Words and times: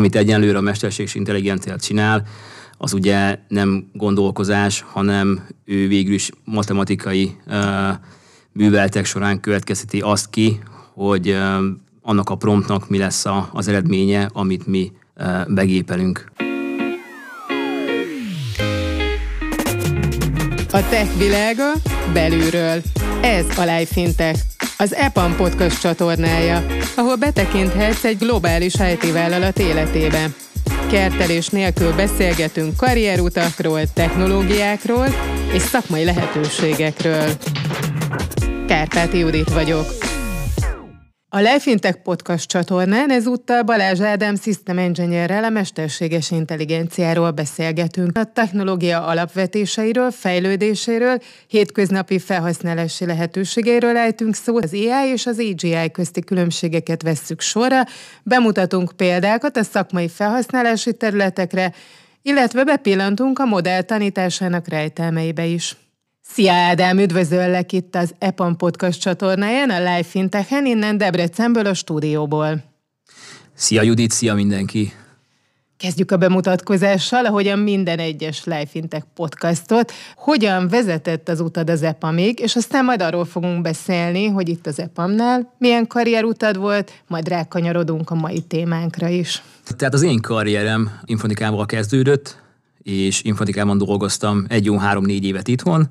amit 0.00 0.16
egyenlőre 0.16 0.58
a 0.58 0.60
mesterséges 0.60 1.14
intelligencia 1.14 1.76
csinál, 1.76 2.26
az 2.78 2.92
ugye 2.92 3.38
nem 3.48 3.90
gondolkozás, 3.92 4.84
hanem 4.92 5.46
ő 5.64 5.88
végül 5.88 6.14
is 6.14 6.30
matematikai 6.44 7.36
műveletek 8.52 9.04
során 9.04 9.40
következteti 9.40 10.00
azt 10.00 10.30
ki, 10.30 10.60
hogy 10.94 11.36
annak 12.02 12.30
a 12.30 12.34
promptnak 12.34 12.88
mi 12.88 12.98
lesz 12.98 13.24
az 13.52 13.68
eredménye, 13.68 14.30
amit 14.32 14.66
mi 14.66 14.92
begépelünk. 15.48 16.32
A 20.72 20.88
tech 20.88 21.18
világa 21.18 21.72
belülről. 22.12 22.82
Ez 23.22 23.58
a 23.58 23.60
Life 23.60 23.92
Fintech, 23.92 24.40
az 24.80 24.94
EPAM 24.94 25.36
podcast 25.36 25.80
csatornája, 25.80 26.66
ahol 26.96 27.16
betekinthetsz 27.16 28.04
egy 28.04 28.18
globális 28.18 28.74
IT 28.74 29.12
vállalat 29.12 29.58
életébe. 29.58 30.26
Kertelés 30.90 31.48
nélkül 31.48 31.92
beszélgetünk 31.92 32.76
karrierutakról, 32.76 33.80
technológiákról 33.94 35.06
és 35.52 35.62
szakmai 35.62 36.04
lehetőségekről. 36.04 37.24
Kárpáti 38.66 39.18
Judit 39.18 39.52
vagyok. 39.52 40.09
A 41.32 41.40
Lefintech 41.40 41.96
podcast 42.02 42.48
csatornán 42.48 43.10
ezúttal 43.10 43.62
Balázs 43.62 44.00
Ádám 44.00 44.36
System 44.36 44.78
Engineerrel 44.78 45.44
a 45.44 45.48
mesterséges 45.48 46.30
intelligenciáról 46.30 47.30
beszélgetünk. 47.30 48.18
A 48.18 48.24
technológia 48.24 49.04
alapvetéseiről, 49.04 50.10
fejlődéséről, 50.10 51.18
hétköznapi 51.46 52.18
felhasználási 52.18 53.06
lehetőségeiről 53.06 53.96
ejtünk 53.96 54.34
szó. 54.34 54.56
Az 54.56 54.72
AI 54.72 55.10
és 55.12 55.26
az 55.26 55.38
AGI 55.38 55.90
közti 55.92 56.20
különbségeket 56.20 57.02
vesszük 57.02 57.40
sorra, 57.40 57.82
bemutatunk 58.22 58.92
példákat 58.96 59.56
a 59.56 59.62
szakmai 59.62 60.08
felhasználási 60.08 60.94
területekre, 60.94 61.72
illetve 62.22 62.64
bepillantunk 62.64 63.38
a 63.38 63.44
modell 63.44 63.82
tanításának 63.82 64.68
rejtelmeibe 64.68 65.44
is. 65.44 65.76
Szia 66.32 66.52
Ádám, 66.52 66.98
üdvözöllek 66.98 67.72
itt 67.72 67.94
az 67.96 68.14
EPAM 68.18 68.56
Podcast 68.56 69.00
csatornáján, 69.00 69.70
a 69.70 69.78
Live 69.78 70.02
Fintechen, 70.02 70.66
innen 70.66 70.98
Debrecenből 70.98 71.66
a 71.66 71.74
stúdióból. 71.74 72.62
Szia 73.54 73.82
Judit, 73.82 74.10
szia 74.10 74.34
mindenki! 74.34 74.92
Kezdjük 75.76 76.10
a 76.10 76.16
bemutatkozással, 76.16 77.26
ahogyan 77.26 77.58
minden 77.58 77.98
egyes 77.98 78.44
Live 78.44 78.66
Fintech 78.66 79.04
podcastot. 79.14 79.92
Hogyan 80.16 80.68
vezetett 80.68 81.28
az 81.28 81.40
utad 81.40 81.70
az 81.70 81.82
EPAMig, 81.82 82.38
és 82.38 82.56
aztán 82.56 82.84
majd 82.84 83.02
arról 83.02 83.24
fogunk 83.24 83.62
beszélni, 83.62 84.26
hogy 84.26 84.48
itt 84.48 84.66
az 84.66 84.80
EPAM-nál 84.80 85.54
milyen 85.58 85.86
karrierutad 85.86 86.56
volt, 86.56 87.02
majd 87.06 87.28
rákanyarodunk 87.28 88.10
a 88.10 88.14
mai 88.14 88.40
témánkra 88.40 89.08
is. 89.08 89.42
Tehát 89.76 89.94
az 89.94 90.02
én 90.02 90.20
karrierem 90.20 90.90
informatikával 91.04 91.66
kezdődött, 91.66 92.38
és 92.82 93.22
informatikában 93.22 93.78
dolgoztam 93.78 94.44
egy 94.48 94.64
jó 94.64 94.76
három-négy 94.76 95.24
évet 95.24 95.48
itthon, 95.48 95.90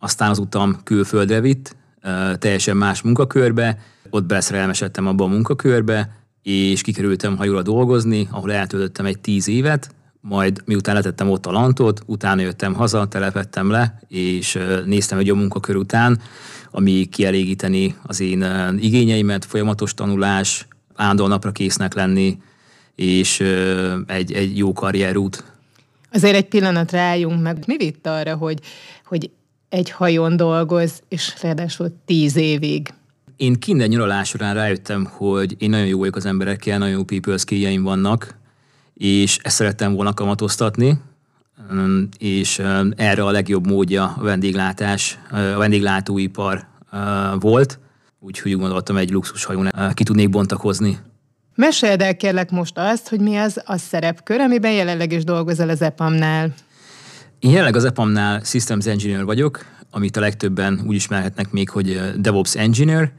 aztán 0.00 0.30
az 0.30 0.38
utam 0.38 0.80
külföldre 0.84 1.40
vitt, 1.40 1.76
teljesen 2.38 2.76
más 2.76 3.02
munkakörbe, 3.02 3.78
ott 4.10 4.24
beszerelmesedtem 4.24 5.06
abba 5.06 5.24
a 5.24 5.28
munkakörbe, 5.28 6.18
és 6.42 6.80
kikerültem 6.80 7.36
hajóra 7.36 7.62
dolgozni, 7.62 8.28
ahol 8.30 8.52
eltöltöttem 8.52 9.06
egy 9.06 9.18
tíz 9.18 9.48
évet, 9.48 9.94
majd 10.20 10.62
miután 10.64 10.94
letettem 10.94 11.30
ott 11.30 11.46
a 11.46 11.50
lantot, 11.50 12.02
utána 12.06 12.40
jöttem 12.40 12.74
haza, 12.74 13.08
telepettem 13.08 13.70
le, 13.70 14.00
és 14.08 14.58
néztem 14.84 15.18
egy 15.18 15.30
a 15.30 15.34
munkakör 15.34 15.76
után, 15.76 16.20
ami 16.70 17.04
kielégíteni 17.04 17.96
az 18.02 18.20
én 18.20 18.44
igényeimet, 18.80 19.44
folyamatos 19.44 19.94
tanulás, 19.94 20.66
állandóan 20.94 21.28
napra 21.28 21.52
késznek 21.52 21.94
lenni, 21.94 22.38
és 22.94 23.40
egy, 24.06 24.32
egy 24.32 24.58
jó 24.58 24.72
karrierút. 24.72 25.44
Azért 26.12 26.34
egy 26.34 26.48
pillanatra 26.48 26.98
álljunk 26.98 27.42
meg. 27.42 27.62
Mi 27.66 27.76
vitt 27.76 28.06
arra, 28.06 28.36
hogy, 28.36 28.58
hogy 29.04 29.30
egy 29.70 29.90
hajón 29.90 30.36
dolgoz, 30.36 31.02
és 31.08 31.34
ráadásul 31.42 31.92
tíz 32.04 32.36
évig. 32.36 32.92
Én 33.36 33.54
kinder 33.54 33.88
nyaralás 33.88 34.28
során 34.28 34.54
rájöttem, 34.54 35.04
hogy 35.04 35.54
én 35.58 35.70
nagyon 35.70 35.86
jó 35.86 35.98
vagyok 35.98 36.16
az 36.16 36.26
emberekkel, 36.26 36.78
nagyon 36.78 36.94
jó 36.94 37.04
people 37.04 37.36
skilljeim 37.36 37.82
vannak, 37.82 38.38
és 38.94 39.38
ezt 39.42 39.56
szerettem 39.56 39.94
volna 39.94 40.14
kamatoztatni, 40.14 41.00
és 42.18 42.58
erre 42.96 43.24
a 43.24 43.30
legjobb 43.30 43.66
módja 43.66 44.14
a 44.18 44.22
vendéglátás, 44.22 45.18
a 45.30 45.36
vendéglátóipar 45.36 46.66
volt, 47.40 47.78
úgyhogy 48.18 48.52
úgy 48.52 48.60
gondoltam, 48.60 48.96
egy 48.96 49.10
luxushajón 49.10 49.70
ki 49.94 50.04
tudnék 50.04 50.30
bontakozni. 50.30 50.98
Meséld 51.54 52.00
el 52.00 52.16
kérlek 52.16 52.50
most 52.50 52.78
azt, 52.78 53.08
hogy 53.08 53.20
mi 53.20 53.36
az 53.36 53.62
a 53.64 53.76
szerepkör, 53.76 54.40
amiben 54.40 54.72
jelenleg 54.72 55.12
is 55.12 55.24
dolgozol 55.24 55.68
az 55.68 55.82
EPAM-nál. 55.82 56.54
Én 57.40 57.50
jelenleg 57.50 57.76
az 57.76 57.84
EPAM-nál 57.84 58.40
Systems 58.44 58.86
Engineer 58.86 59.24
vagyok, 59.24 59.64
amit 59.90 60.16
a 60.16 60.20
legtöbben 60.20 60.82
úgy 60.86 60.94
ismerhetnek 60.94 61.50
még, 61.50 61.70
hogy 61.70 62.00
DevOps 62.16 62.54
Engineer, 62.54 63.12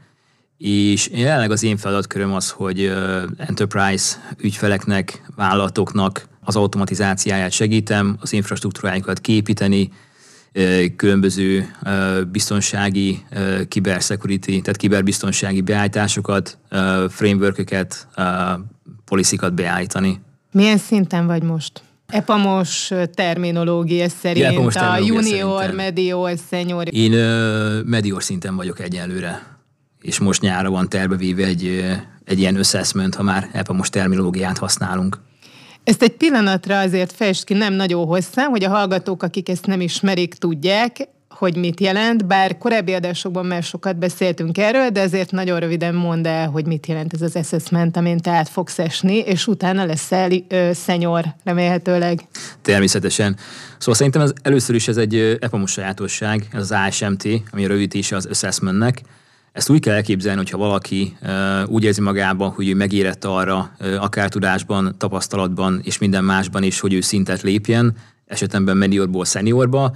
és 0.58 1.08
jelenleg 1.12 1.50
az 1.50 1.62
én 1.62 1.76
feladatköröm 1.76 2.32
az, 2.32 2.50
hogy 2.50 2.92
enterprise 3.36 4.16
ügyfeleknek, 4.40 5.22
vállalatoknak 5.36 6.28
az 6.40 6.56
automatizációját 6.56 7.50
segítem, 7.50 8.16
az 8.20 8.32
infrastruktúrájukat 8.32 9.20
képíteni, 9.20 9.90
különböző 10.96 11.76
biztonsági, 12.30 13.24
kibersecurity, 13.68 14.60
tehát 14.60 14.76
kiberbiztonsági 14.76 15.60
beállításokat, 15.60 16.58
frameworköket, 17.08 18.08
policy-kat 19.04 19.54
beállítani. 19.54 20.20
Milyen 20.52 20.78
szinten 20.78 21.26
vagy 21.26 21.42
most? 21.42 21.82
Epamos 22.12 22.92
terminológia 23.14 24.08
szerint, 24.08 24.44
Epamos 24.46 24.76
a 24.76 24.96
junior, 24.96 25.22
szerintem. 25.22 25.74
medior, 25.74 26.38
senior. 26.50 26.94
Én 26.94 27.12
medior 27.84 28.22
szinten 28.22 28.56
vagyok 28.56 28.80
egyelőre, 28.80 29.42
és 30.00 30.18
most 30.18 30.40
nyára 30.40 30.70
van 30.70 30.88
tervevéve 30.88 31.44
egy, 31.44 31.84
egy 32.24 32.38
ilyen 32.38 32.56
assessment, 32.56 33.14
ha 33.14 33.22
már 33.22 33.48
Epamos 33.52 33.90
terminológiát 33.90 34.58
használunk. 34.58 35.18
Ezt 35.84 36.02
egy 36.02 36.16
pillanatra 36.16 36.78
azért 36.78 37.12
fest 37.12 37.44
ki, 37.44 37.54
nem 37.54 37.72
nagyon 37.72 38.06
hosszan, 38.06 38.44
hogy 38.44 38.64
a 38.64 38.68
hallgatók, 38.68 39.22
akik 39.22 39.48
ezt 39.48 39.66
nem 39.66 39.80
ismerik, 39.80 40.34
tudják 40.34 41.08
hogy 41.42 41.56
mit 41.56 41.80
jelent, 41.80 42.26
bár 42.26 42.58
korábbi 42.58 42.92
adásokban 42.92 43.46
már 43.46 43.62
sokat 43.62 43.96
beszéltünk 43.96 44.58
erről, 44.58 44.88
de 44.88 45.00
ezért 45.00 45.30
nagyon 45.30 45.60
röviden 45.60 45.94
mondd 45.94 46.26
el, 46.26 46.48
hogy 46.48 46.66
mit 46.66 46.86
jelent 46.86 47.12
ez 47.12 47.22
az 47.22 47.36
assessment, 47.36 47.96
amin 47.96 48.18
te 48.18 48.30
át 48.30 48.48
fogsz 48.48 48.78
esni, 48.78 49.18
és 49.18 49.46
utána 49.46 49.84
leszel 49.84 50.30
ö, 50.48 50.70
szenyor, 50.72 51.24
remélhetőleg. 51.44 52.20
Természetesen. 52.62 53.36
Szóval 53.78 53.94
szerintem 53.94 54.22
az, 54.22 54.32
először 54.42 54.74
is 54.74 54.88
ez 54.88 54.96
egy 54.96 55.38
EPAMOS 55.40 55.70
sajátosság, 55.70 56.46
ez 56.52 56.60
az 56.60 56.72
ASMT, 56.86 57.28
ami 57.50 57.64
a 57.64 57.68
rövidítése 57.68 58.16
az 58.16 58.26
assessmentnek. 58.26 59.02
Ezt 59.52 59.70
úgy 59.70 59.80
kell 59.80 59.94
elképzelni, 59.94 60.38
hogyha 60.38 60.58
valaki 60.58 61.16
uh, 61.22 61.28
úgy 61.68 61.84
érzi 61.84 62.00
magában, 62.00 62.50
hogy 62.50 62.68
ő 62.68 62.74
megérett 62.74 63.24
arra, 63.24 63.70
uh, 63.80 64.02
akár 64.02 64.28
tudásban, 64.28 64.94
tapasztalatban 64.98 65.80
és 65.84 65.98
minden 65.98 66.24
másban 66.24 66.62
is, 66.62 66.80
hogy 66.80 66.92
ő 66.92 67.00
szintet 67.00 67.42
lépjen, 67.42 67.96
esetemben 68.26 68.76
mediorból 68.76 69.24
szeniorba, 69.24 69.92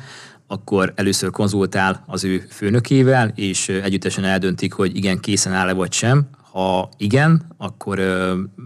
akkor 0.46 0.92
először 0.96 1.30
konzultál 1.30 2.04
az 2.06 2.24
ő 2.24 2.46
főnökével, 2.50 3.32
és 3.34 3.68
együttesen 3.68 4.24
eldöntik, 4.24 4.72
hogy 4.72 4.96
igen, 4.96 5.20
készen 5.20 5.52
áll-e 5.52 5.72
vagy 5.72 5.92
sem. 5.92 6.28
Ha 6.50 6.88
igen, 6.96 7.54
akkor 7.56 8.00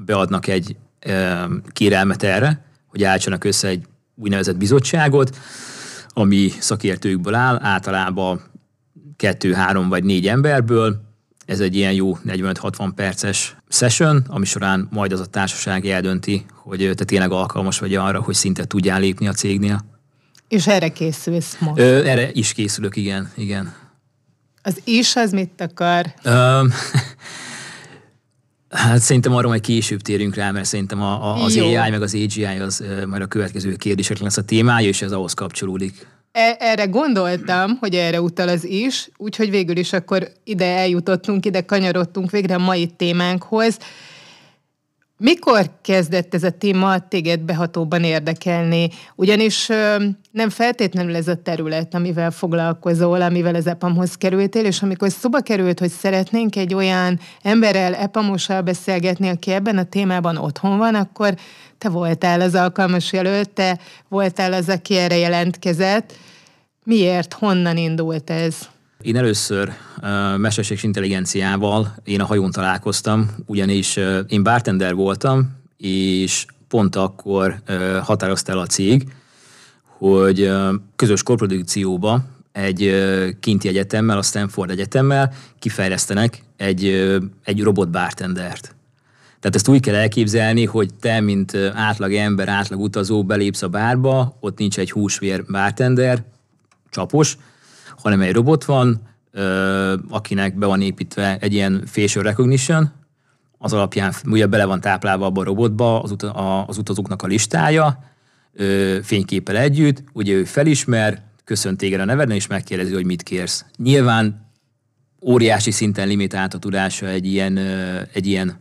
beadnak 0.05 0.47
egy 0.47 0.77
kérelmet 1.73 2.23
erre, 2.23 2.65
hogy 2.87 3.05
állítsanak 3.05 3.45
össze 3.45 3.69
egy 3.69 3.85
úgynevezett 4.15 4.57
bizottságot, 4.57 5.37
ami 6.09 6.49
szakértőkből 6.59 7.35
áll, 7.35 7.59
általában 7.63 8.41
kettő, 9.17 9.53
három 9.53 9.89
vagy 9.89 10.05
négy 10.05 10.29
emberből. 10.29 11.01
Ez 11.47 11.61
egy 11.61 11.77
ilyen 11.77 11.93
jó 11.93 12.19
45-60 12.27 12.91
perces 12.95 13.57
session, 13.69 14.25
ami 14.29 14.45
során 14.45 14.89
majd 14.91 15.13
az 15.13 15.21
a 15.21 15.27
társaság 15.27 15.87
eldönti, 15.87 16.45
hogy 16.55 16.93
te 16.95 17.05
tényleg 17.05 17.31
alkalmas 17.31 17.79
vagy 17.79 17.95
arra, 17.95 18.23
hogy 18.23 18.35
szinte 18.35 18.65
tudjál 18.65 19.01
lépni 19.01 19.29
a 19.29 19.33
cégnél. 19.33 19.85
És 20.51 20.67
erre 20.67 20.89
készülsz 20.89 21.57
most? 21.59 21.81
Ö, 21.81 22.05
erre 22.05 22.31
is 22.33 22.53
készülök, 22.53 22.97
igen, 22.97 23.33
igen. 23.37 23.75
Az 24.63 24.81
is 24.85 25.17
az 25.17 25.33
mit 25.33 25.61
akar? 25.61 26.15
Ö, 26.23 26.31
hát 28.71 28.99
szerintem 28.99 29.35
arra 29.35 29.49
majd 29.49 29.61
később 29.61 30.01
térünk 30.01 30.35
rá, 30.35 30.51
mert 30.51 30.65
szerintem 30.65 31.03
a, 31.03 31.31
a, 31.31 31.45
az 31.45 31.57
Jó. 31.57 31.65
AI 31.67 31.91
meg 31.91 32.03
az 32.03 32.15
AGI 32.15 32.45
az 32.45 32.85
majd 33.07 33.23
a 33.23 33.27
következő 33.27 33.77
kérdések 33.77 34.19
lesz 34.19 34.37
a 34.37 34.45
témája, 34.45 34.89
és 34.89 35.03
ez 35.03 35.13
ahhoz 35.13 35.35
kapcsolódik. 35.35 36.07
E, 36.33 36.57
erre 36.59 36.85
gondoltam, 36.85 37.77
hogy 37.81 37.95
erre 37.95 38.21
utal 38.21 38.49
az 38.49 38.65
is, 38.65 39.09
úgyhogy 39.17 39.51
végül 39.51 39.77
is 39.77 39.93
akkor 39.93 40.29
ide 40.45 40.77
eljutottunk, 40.77 41.47
ide 41.47 41.61
kanyarodtunk 41.61 42.31
végre 42.31 42.55
a 42.55 42.59
mai 42.59 42.87
témánkhoz 42.87 43.79
Mikor 45.23 45.71
kezdett 45.83 46.35
ez 46.35 46.43
a 46.43 46.51
téma 46.51 47.09
téged 47.09 47.41
behatóban 47.41 48.05
érdekelni? 48.05 48.89
Ugyanis 49.15 49.67
nem 50.31 50.49
feltétlenül 50.49 51.17
ez 51.17 51.29
a 51.29 51.35
terület, 51.35 51.95
amivel 51.95 52.31
foglalkozol, 52.31 53.23
amivel 53.23 53.55
az 53.55 53.67
EPAM-hoz 53.67 54.15
kerültél, 54.15 54.65
és 54.65 54.83
amikor 54.83 55.11
szoba 55.11 55.41
került, 55.41 55.79
hogy 55.79 55.91
szeretnénk 55.91 56.57
egy 56.57 56.75
olyan 56.75 57.21
emberrel, 57.43 57.95
EPAMossal 57.95 58.63
beszélgetni, 58.63 59.29
aki 59.29 59.51
ebben 59.51 59.79
a 59.79 59.85
témában 59.85 60.37
otthon 60.37 60.79
van, 60.79 60.95
akkor 60.95 61.35
te 61.79 61.89
voltál 61.89 62.41
az 62.41 62.55
alkalmas 62.55 63.13
jelölt, 63.13 63.51
te 63.51 63.79
voltál 64.09 64.53
az, 64.53 64.69
aki 64.69 64.97
erre 64.97 65.17
jelentkezett. 65.17 66.13
Miért? 66.85 67.33
Honnan 67.33 67.77
indult 67.77 68.31
ez? 68.31 68.57
Én 69.03 69.17
először 69.17 69.69
uh, 69.69 70.39
mesterséges 70.39 70.83
intelligenciával 70.83 71.95
én 72.05 72.21
a 72.21 72.25
hajón 72.25 72.51
találkoztam, 72.51 73.31
ugyanis 73.47 73.97
uh, 73.97 74.19
én 74.29 74.43
bartender 74.43 74.95
voltam, 74.95 75.57
és 75.77 76.47
pont 76.69 76.97
akkor 76.97 77.61
uh, 77.69 77.97
határozta 77.97 78.53
el 78.53 78.59
a 78.59 78.67
cég, 78.67 79.13
hogy 79.83 80.41
uh, 80.41 80.75
közös 80.97 81.23
korprodukcióba 81.23 82.25
egy 82.53 82.87
uh, 82.87 83.29
kinti 83.41 83.69
egyetemmel, 83.69 84.19
a 84.19 84.23
Stanford 84.23 84.71
Egyetemmel 84.71 85.33
kifejlesztenek 85.59 86.43
egy, 86.57 86.85
uh, 86.85 87.23
egy 87.45 87.63
robot 87.63 87.91
bartendert. 87.91 88.75
Tehát 89.41 89.57
ezt 89.57 89.69
úgy 89.69 89.81
kell 89.81 89.95
elképzelni, 89.95 90.65
hogy 90.65 90.95
te, 90.95 91.21
mint 91.21 91.55
átlag 91.75 92.15
ember, 92.15 92.49
átlag 92.49 92.81
utazó 92.81 93.25
belépsz 93.25 93.63
a 93.63 93.69
bárba, 93.69 94.37
ott 94.41 94.59
nincs 94.59 94.79
egy 94.79 94.91
húsvér 94.91 95.45
bartender, 95.45 96.23
csapos, 96.91 97.37
hanem 98.03 98.21
egy 98.21 98.33
robot 98.33 98.65
van, 98.65 99.01
akinek 100.09 100.59
be 100.59 100.67
van 100.67 100.83
építve 100.83 101.37
egy 101.41 101.53
ilyen 101.53 101.83
facial 101.87 102.25
recognition, 102.25 102.93
az 103.59 103.73
alapján 103.73 104.13
ugye 104.27 104.47
bele 104.47 104.65
van 104.65 104.81
táplálva 104.81 105.27
abba 105.27 105.41
a 105.41 105.45
robotba 105.45 106.03
az, 106.03 106.11
ut- 106.11 106.23
a, 106.23 106.67
az 106.67 106.79
utazóknak 106.79 107.23
a 107.23 107.27
listája, 107.27 108.05
fényképpel 109.03 109.57
együtt, 109.57 110.05
ugye 110.13 110.33
ő 110.33 110.45
felismer, 110.45 111.23
köszönt 111.45 111.79
téged 111.79 112.01
a 112.01 112.05
neveden, 112.05 112.37
és 112.37 112.47
megkérdezi, 112.47 112.93
hogy 112.95 113.05
mit 113.05 113.23
kérsz. 113.23 113.65
Nyilván 113.77 114.51
óriási 115.23 115.71
szinten 115.71 116.09
limitált 116.09 116.55
a 116.55 116.59
tudása 116.59 117.07
egy 117.07 117.27
ilyen, 117.27 117.59
egy 118.13 118.27
ilyen 118.27 118.57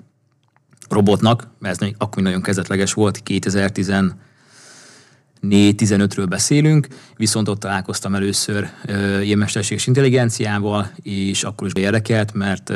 robotnak, 0.90 1.48
mert 1.60 1.82
ez 1.82 1.90
akkor 1.98 2.24
nagyon 2.24 2.42
kezdetleges 2.42 2.94
volt, 2.94 3.24
2010 3.24 3.90
4-15-ről 5.42 6.26
beszélünk, 6.30 6.88
viszont 7.16 7.48
ott 7.48 7.60
találkoztam 7.60 8.16
először 8.16 8.70
uh, 8.88 9.26
ilyen 9.26 9.38
mesterséges 9.38 9.88
intelligenciával, 9.88 10.92
és 11.02 11.44
akkor 11.44 11.68
is 11.68 11.82
érdekelt, 11.82 12.34
mert 12.34 12.72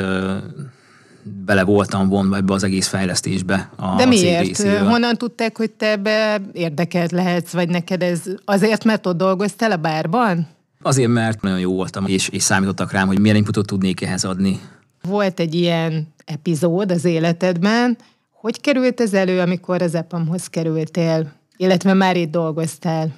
bele 1.24 1.64
voltam 1.64 2.08
vonva 2.08 2.36
ebbe 2.36 2.52
az 2.52 2.62
egész 2.62 2.86
fejlesztésbe. 2.86 3.70
A, 3.76 3.96
De 3.96 4.06
miért? 4.06 4.62
Honnan 4.62 5.16
tudták, 5.16 5.56
hogy 5.56 5.70
te 5.70 5.90
ebbe 5.90 6.40
érdekelt 6.52 7.12
lehetsz, 7.12 7.52
vagy 7.52 7.68
neked 7.68 8.02
ez 8.02 8.20
azért, 8.44 8.84
mert 8.84 9.06
ott 9.06 9.16
dolgoztál 9.16 9.70
a 9.70 9.76
bárban? 9.76 10.46
Azért, 10.82 11.08
mert 11.10 11.42
nagyon 11.42 11.58
jó 11.58 11.72
voltam, 11.74 12.06
és, 12.06 12.28
és 12.28 12.42
számítottak 12.42 12.92
rám, 12.92 13.06
hogy 13.06 13.18
milyen 13.18 13.36
inputot 13.36 13.66
tudnék 13.66 14.02
ehhez 14.02 14.24
adni. 14.24 14.60
Volt 15.02 15.40
egy 15.40 15.54
ilyen 15.54 16.14
epizód 16.24 16.90
az 16.90 17.04
életedben, 17.04 17.96
hogy 18.32 18.60
került 18.60 19.00
ez 19.00 19.14
elő, 19.14 19.40
amikor 19.40 19.82
az 19.82 19.94
EPAM-hoz 19.94 20.46
kerültél? 20.46 21.32
Illetve 21.56 21.94
már 21.94 22.16
itt 22.16 22.30
dolgoztál? 22.30 23.14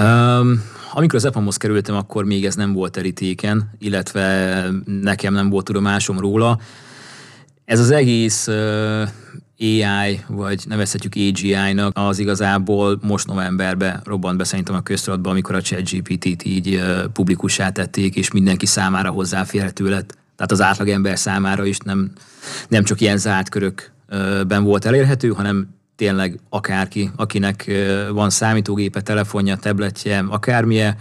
Um, 0.00 0.62
amikor 0.92 1.14
az 1.14 1.24
EPAM-hoz 1.24 1.56
kerültem, 1.56 1.94
akkor 1.94 2.24
még 2.24 2.44
ez 2.44 2.54
nem 2.54 2.72
volt 2.72 2.92
terítéken, 2.92 3.70
illetve 3.78 4.64
nekem 4.84 5.32
nem 5.32 5.48
volt 5.50 5.64
tudomásom 5.64 6.18
róla. 6.18 6.58
Ez 7.64 7.80
az 7.80 7.90
egész 7.90 8.46
uh, 8.46 9.08
AI, 9.58 10.20
vagy 10.26 10.64
nevezhetjük 10.68 11.12
AGI-nak, 11.14 11.98
az 11.98 12.18
igazából 12.18 12.98
most 13.02 13.26
novemberben 13.26 14.00
robbant 14.04 14.38
be 14.38 14.44
szerintem 14.44 14.74
a 14.74 14.80
köztudatba, 14.80 15.30
amikor 15.30 15.54
a 15.54 15.60
ChatGPT-t 15.60 16.44
így 16.44 16.74
uh, 16.74 17.04
publikussá 17.04 17.70
tették, 17.70 18.16
és 18.16 18.32
mindenki 18.32 18.66
számára 18.66 19.10
hozzáférhető 19.10 19.88
lett. 19.88 20.16
Tehát 20.36 20.52
az 20.52 20.60
átlagember 20.60 21.18
számára 21.18 21.64
is 21.64 21.78
nem, 21.78 22.10
nem 22.68 22.84
csak 22.84 23.00
ilyen 23.00 23.18
zárt 23.18 23.48
körökben 23.48 24.64
volt 24.64 24.84
elérhető, 24.84 25.28
hanem 25.28 25.77
tényleg 25.98 26.40
akárki, 26.48 27.10
akinek 27.16 27.70
van 28.12 28.30
számítógépe, 28.30 29.00
telefonja, 29.00 29.56
tabletje, 29.56 30.24
akármilyen, 30.28 30.96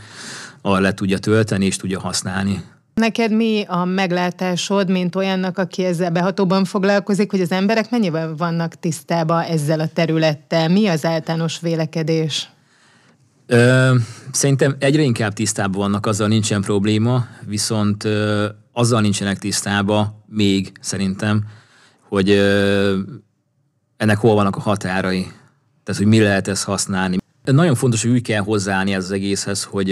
arra 0.62 0.80
le 0.80 0.94
tudja 0.94 1.18
tölteni 1.18 1.66
és 1.66 1.76
tudja 1.76 2.00
használni. 2.00 2.64
Neked 2.94 3.32
mi 3.32 3.64
a 3.68 3.86
meglátásod, 3.86 4.90
mint 4.90 5.16
olyannak, 5.16 5.58
aki 5.58 5.84
ezzel 5.84 6.12
behatóban 6.12 6.66
foglalkozik, 6.66 7.32
hogy 7.32 7.42
az 7.42 7.52
emberek 7.52 7.90
mennyivel 7.90 8.36
vannak 8.36 8.76
tisztában 8.76 9.42
ezzel 9.42 9.80
a 9.80 9.88
területtel? 9.88 10.70
Mi 10.70 10.88
az 10.88 11.06
általános 11.06 11.60
vélekedés? 11.60 12.50
Ö, 13.46 13.96
szerintem 14.32 14.76
egyre 14.80 15.02
inkább 15.02 15.34
tisztában 15.34 15.82
vannak, 15.82 16.06
azzal 16.06 16.28
nincsen 16.28 16.62
probléma, 16.62 17.26
viszont 17.46 18.04
ö, 18.04 18.46
azzal 18.72 19.02
nincsenek 19.02 19.38
tisztában 19.38 20.24
még 20.26 20.72
szerintem, 20.80 21.44
hogy 22.10 22.30
ö, 22.30 22.98
ennek 23.98 24.18
hol 24.18 24.36
vannak 24.36 24.56
a 24.56 24.60
határai. 24.60 25.22
Tehát, 25.84 26.02
hogy 26.02 26.06
mi 26.06 26.20
lehet 26.20 26.48
ezt 26.48 26.64
használni. 26.64 27.18
Nagyon 27.44 27.76
fontos, 27.76 28.02
hogy 28.02 28.12
úgy 28.12 28.22
kell 28.22 28.42
hozzáállni 28.42 28.94
ez 28.94 29.04
az 29.04 29.12
egészhez, 29.12 29.64
hogy, 29.64 29.88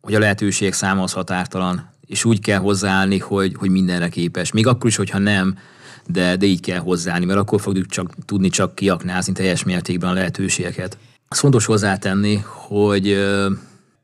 hogy 0.00 0.14
a 0.14 0.18
lehetőség 0.18 0.72
száma 0.72 1.02
az 1.02 1.12
határtalan, 1.12 1.90
és 2.06 2.24
úgy 2.24 2.40
kell 2.40 2.58
hozzáállni, 2.58 3.18
hogy, 3.18 3.54
hogy 3.58 3.70
mindenre 3.70 4.08
képes. 4.08 4.52
Még 4.52 4.66
akkor 4.66 4.90
is, 4.90 4.96
hogyha 4.96 5.18
nem, 5.18 5.58
de, 6.06 6.36
de 6.36 6.46
így 6.46 6.60
kell 6.60 6.78
hozzáállni, 6.78 7.24
mert 7.24 7.38
akkor 7.38 7.60
fogjuk 7.60 7.86
csak 7.86 8.14
tudni 8.24 8.48
csak 8.48 8.74
kiaknázni 8.74 9.32
teljes 9.32 9.64
mértékben 9.64 10.10
a 10.10 10.12
lehetőségeket. 10.12 10.98
Az 11.28 11.38
fontos 11.38 11.64
hozzátenni, 11.64 12.40
hogy 12.44 13.10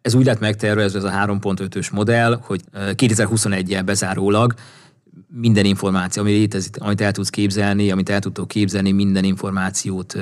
ez 0.02 0.14
úgy 0.14 0.24
lett 0.24 0.40
megtervezve 0.40 0.98
ez 0.98 1.04
a 1.04 1.10
3.5-ös 1.10 1.92
modell, 1.92 2.40
hogy 2.42 2.60
2021-jel 2.74 3.82
bezárólag 3.84 4.54
minden 5.32 5.64
információ, 5.64 6.22
ami 6.22 6.32
létezik, 6.32 6.76
amit 6.78 7.00
el 7.00 7.12
tudsz 7.12 7.30
képzelni, 7.30 7.90
amit 7.90 8.08
el 8.08 8.20
tudtok 8.20 8.48
képzelni, 8.48 8.92
minden 8.92 9.24
információt, 9.24 10.16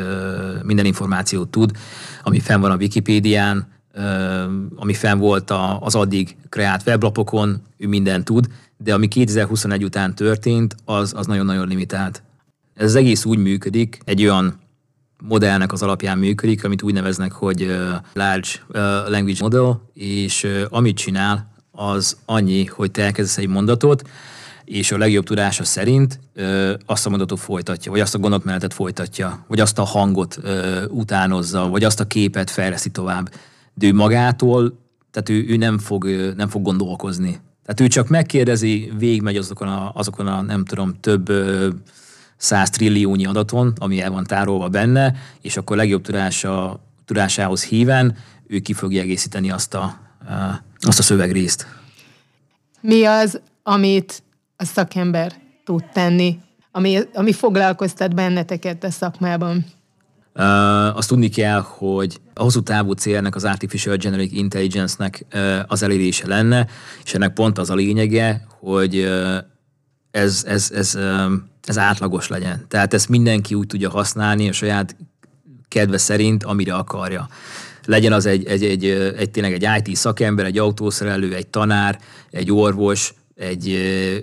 minden 0.62 0.84
információt 0.84 1.48
tud, 1.48 1.70
ami 2.22 2.40
fenn 2.40 2.60
van 2.60 2.70
a 2.70 2.76
Wikipédián, 2.76 3.66
ami 4.76 4.94
fenn 4.94 5.18
volt 5.18 5.52
az 5.80 5.94
addig 5.94 6.36
kreált 6.48 6.86
weblapokon, 6.86 7.62
ő 7.76 7.86
mindent 7.86 8.24
tud, 8.24 8.46
de 8.76 8.94
ami 8.94 9.08
2021 9.08 9.84
után 9.84 10.14
történt, 10.14 10.76
az, 10.84 11.12
az 11.16 11.26
nagyon-nagyon 11.26 11.68
limitált. 11.68 12.22
Ez 12.74 12.84
az 12.84 12.94
egész 12.94 13.24
úgy 13.24 13.38
működik, 13.38 13.98
egy 14.04 14.22
olyan 14.22 14.60
modellnek 15.22 15.72
az 15.72 15.82
alapján 15.82 16.18
működik, 16.18 16.64
amit 16.64 16.82
úgy 16.82 16.94
neveznek, 16.94 17.32
hogy 17.32 17.76
Large 18.12 18.48
Language 19.08 19.38
Model, 19.40 19.82
és 19.94 20.46
amit 20.68 20.96
csinál, 20.96 21.56
az 21.70 22.16
annyi, 22.24 22.64
hogy 22.64 22.90
te 22.90 23.02
elkezdesz 23.02 23.38
egy 23.38 23.48
mondatot, 23.48 24.08
és 24.68 24.92
a 24.92 24.98
legjobb 24.98 25.24
tudása 25.24 25.64
szerint 25.64 26.20
ö, 26.34 26.74
azt 26.86 27.06
a 27.06 27.08
mondatot 27.08 27.40
folytatja, 27.40 27.90
vagy 27.90 28.00
azt 28.00 28.14
a 28.14 28.18
gondolatmenetet 28.18 28.74
folytatja, 28.74 29.44
vagy 29.48 29.60
azt 29.60 29.78
a 29.78 29.84
hangot 29.84 30.38
ö, 30.42 30.84
utánozza, 30.84 31.68
vagy 31.68 31.84
azt 31.84 32.00
a 32.00 32.06
képet 32.06 32.50
fejleszti 32.50 32.90
tovább. 32.90 33.32
De 33.74 33.86
ő 33.86 33.94
magától, 33.94 34.78
tehát 35.10 35.28
ő, 35.28 35.52
ő 35.52 35.56
nem, 35.56 35.78
fog, 35.78 36.04
nem 36.36 36.48
fog 36.48 36.62
gondolkozni. 36.62 37.40
Tehát 37.62 37.80
ő 37.80 37.86
csak 37.86 38.08
megkérdezi, 38.08 38.92
végigmegy 38.98 39.36
azokon 39.36 39.68
a, 39.68 39.90
azokon 39.94 40.26
a 40.26 40.42
nem 40.42 40.64
tudom, 40.64 40.94
több 41.00 41.32
száz 42.36 42.70
trilliónyi 42.70 43.26
adaton, 43.26 43.72
ami 43.78 44.00
el 44.00 44.10
van 44.10 44.24
tárolva 44.24 44.68
benne, 44.68 45.14
és 45.40 45.56
akkor 45.56 45.76
legjobb 45.76 46.02
tudása, 46.02 46.80
tudásához 47.04 47.64
híven 47.64 48.16
ő 48.46 48.58
ki 48.58 48.72
fogja 48.72 49.00
egészíteni 49.00 49.50
azt 49.50 49.74
a, 49.74 50.00
azt 50.80 50.98
a 50.98 51.02
szövegrészt. 51.02 51.66
Mi 52.80 53.04
az, 53.04 53.40
amit 53.62 54.22
a 54.60 54.64
szakember 54.64 55.32
tud 55.64 55.84
tenni, 55.92 56.38
ami, 56.70 56.98
ami 57.14 57.32
foglalkoztat 57.32 58.14
benneteket 58.14 58.84
a 58.84 58.90
szakmában? 58.90 59.64
Uh, 60.34 60.96
azt 60.96 61.08
tudni 61.08 61.28
kell, 61.28 61.60
hogy 61.60 62.20
a 62.34 62.42
hosszú 62.42 62.62
távú 62.62 62.92
célnak 62.92 63.34
az 63.34 63.44
Artificial 63.44 63.96
Generic 63.96 64.32
Intelligence-nek 64.32 65.26
uh, 65.34 65.58
az 65.66 65.82
elérése 65.82 66.26
lenne, 66.26 66.66
és 67.04 67.14
ennek 67.14 67.32
pont 67.32 67.58
az 67.58 67.70
a 67.70 67.74
lényege, 67.74 68.46
hogy 68.60 68.96
uh, 68.96 69.36
ez, 70.10 70.44
ez, 70.46 70.70
ez, 70.74 70.94
uh, 70.94 71.32
ez 71.64 71.78
átlagos 71.78 72.28
legyen. 72.28 72.64
Tehát 72.68 72.94
ezt 72.94 73.08
mindenki 73.08 73.54
úgy 73.54 73.66
tudja 73.66 73.90
használni 73.90 74.48
a 74.48 74.52
saját 74.52 74.96
kedve 75.68 75.98
szerint, 75.98 76.44
amire 76.44 76.74
akarja. 76.74 77.28
Legyen 77.84 78.12
az 78.12 78.26
egy, 78.26 78.46
egy, 78.46 78.64
egy, 78.64 78.84
egy 79.16 79.30
tényleg 79.30 79.52
egy 79.52 79.86
IT 79.86 79.96
szakember, 79.96 80.44
egy 80.44 80.58
autószerelő, 80.58 81.34
egy 81.34 81.46
tanár, 81.46 81.98
egy 82.30 82.52
orvos, 82.52 83.14
egy, 83.38 83.74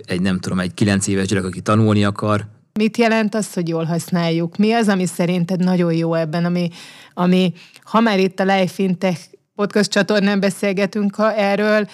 egy 0.06 0.20
nem 0.20 0.38
tudom, 0.38 0.60
egy 0.60 0.74
kilenc 0.74 1.06
éves 1.06 1.26
gyerek, 1.26 1.44
aki 1.44 1.60
tanulni 1.60 2.04
akar. 2.04 2.46
Mit 2.72 2.96
jelent 2.96 3.34
az, 3.34 3.52
hogy 3.52 3.68
jól 3.68 3.84
használjuk? 3.84 4.56
Mi 4.56 4.72
az, 4.72 4.88
ami 4.88 5.06
szerinted 5.06 5.60
nagyon 5.60 5.92
jó 5.92 6.14
ebben, 6.14 6.44
ami, 6.44 6.68
ami 7.14 7.52
ha 7.82 8.00
már 8.00 8.18
itt 8.18 8.40
a 8.40 8.44
Life 8.44 8.72
Fintech 8.72 9.20
podcast 9.54 9.90
csatornán 9.90 10.40
beszélgetünk 10.40 11.14
ha 11.14 11.34
erről, 11.34 11.88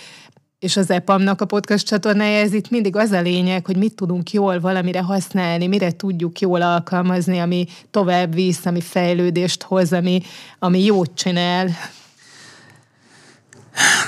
és 0.59 0.77
az 0.77 0.91
EPAM-nak 0.91 1.41
a 1.41 1.45
podcast 1.45 1.87
csatornája, 1.87 2.39
ez 2.39 2.53
itt 2.53 2.71
mindig 2.71 2.97
az 2.97 3.11
a 3.11 3.21
lényeg, 3.21 3.67
hogy 3.67 3.77
mit 3.77 3.95
tudunk 3.95 4.33
jól 4.33 4.61
valamire 4.61 5.01
használni, 5.01 5.67
mire 5.67 5.93
tudjuk 5.93 6.41
jól 6.41 6.63
alkalmazni, 6.63 7.39
ami 7.39 7.67
tovább 7.91 8.35
visz, 8.35 8.67
ami 8.67 8.81
fejlődést 8.81 9.63
hoz, 9.63 9.93
ami, 9.93 10.21
ami 10.59 10.85
jót 10.85 11.11
csinál. 11.15 11.69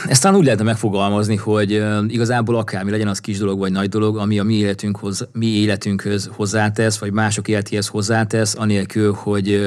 Ezt 0.06 0.22
talán 0.22 0.38
úgy 0.38 0.44
lehetne 0.44 0.64
megfogalmazni, 0.64 1.36
hogy 1.36 1.84
igazából 2.08 2.56
akármi 2.56 2.90
legyen 2.90 3.08
az 3.08 3.18
kis 3.18 3.38
dolog 3.38 3.58
vagy 3.58 3.72
nagy 3.72 3.88
dolog, 3.88 4.16
ami 4.16 4.38
a 4.38 4.42
mi, 4.42 4.54
életünkhoz, 4.54 5.28
mi 5.32 5.46
életünkhöz 5.46 6.30
hozzátesz, 6.32 6.98
vagy 6.98 7.12
mások 7.12 7.48
életéhez 7.48 7.86
hozzátesz, 7.86 8.54
anélkül, 8.58 9.12
hogy, 9.12 9.66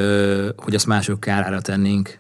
hogy 0.56 0.76
azt 0.76 0.86
mások 0.86 1.20
kárára 1.20 1.62
tennénk. 1.62 2.18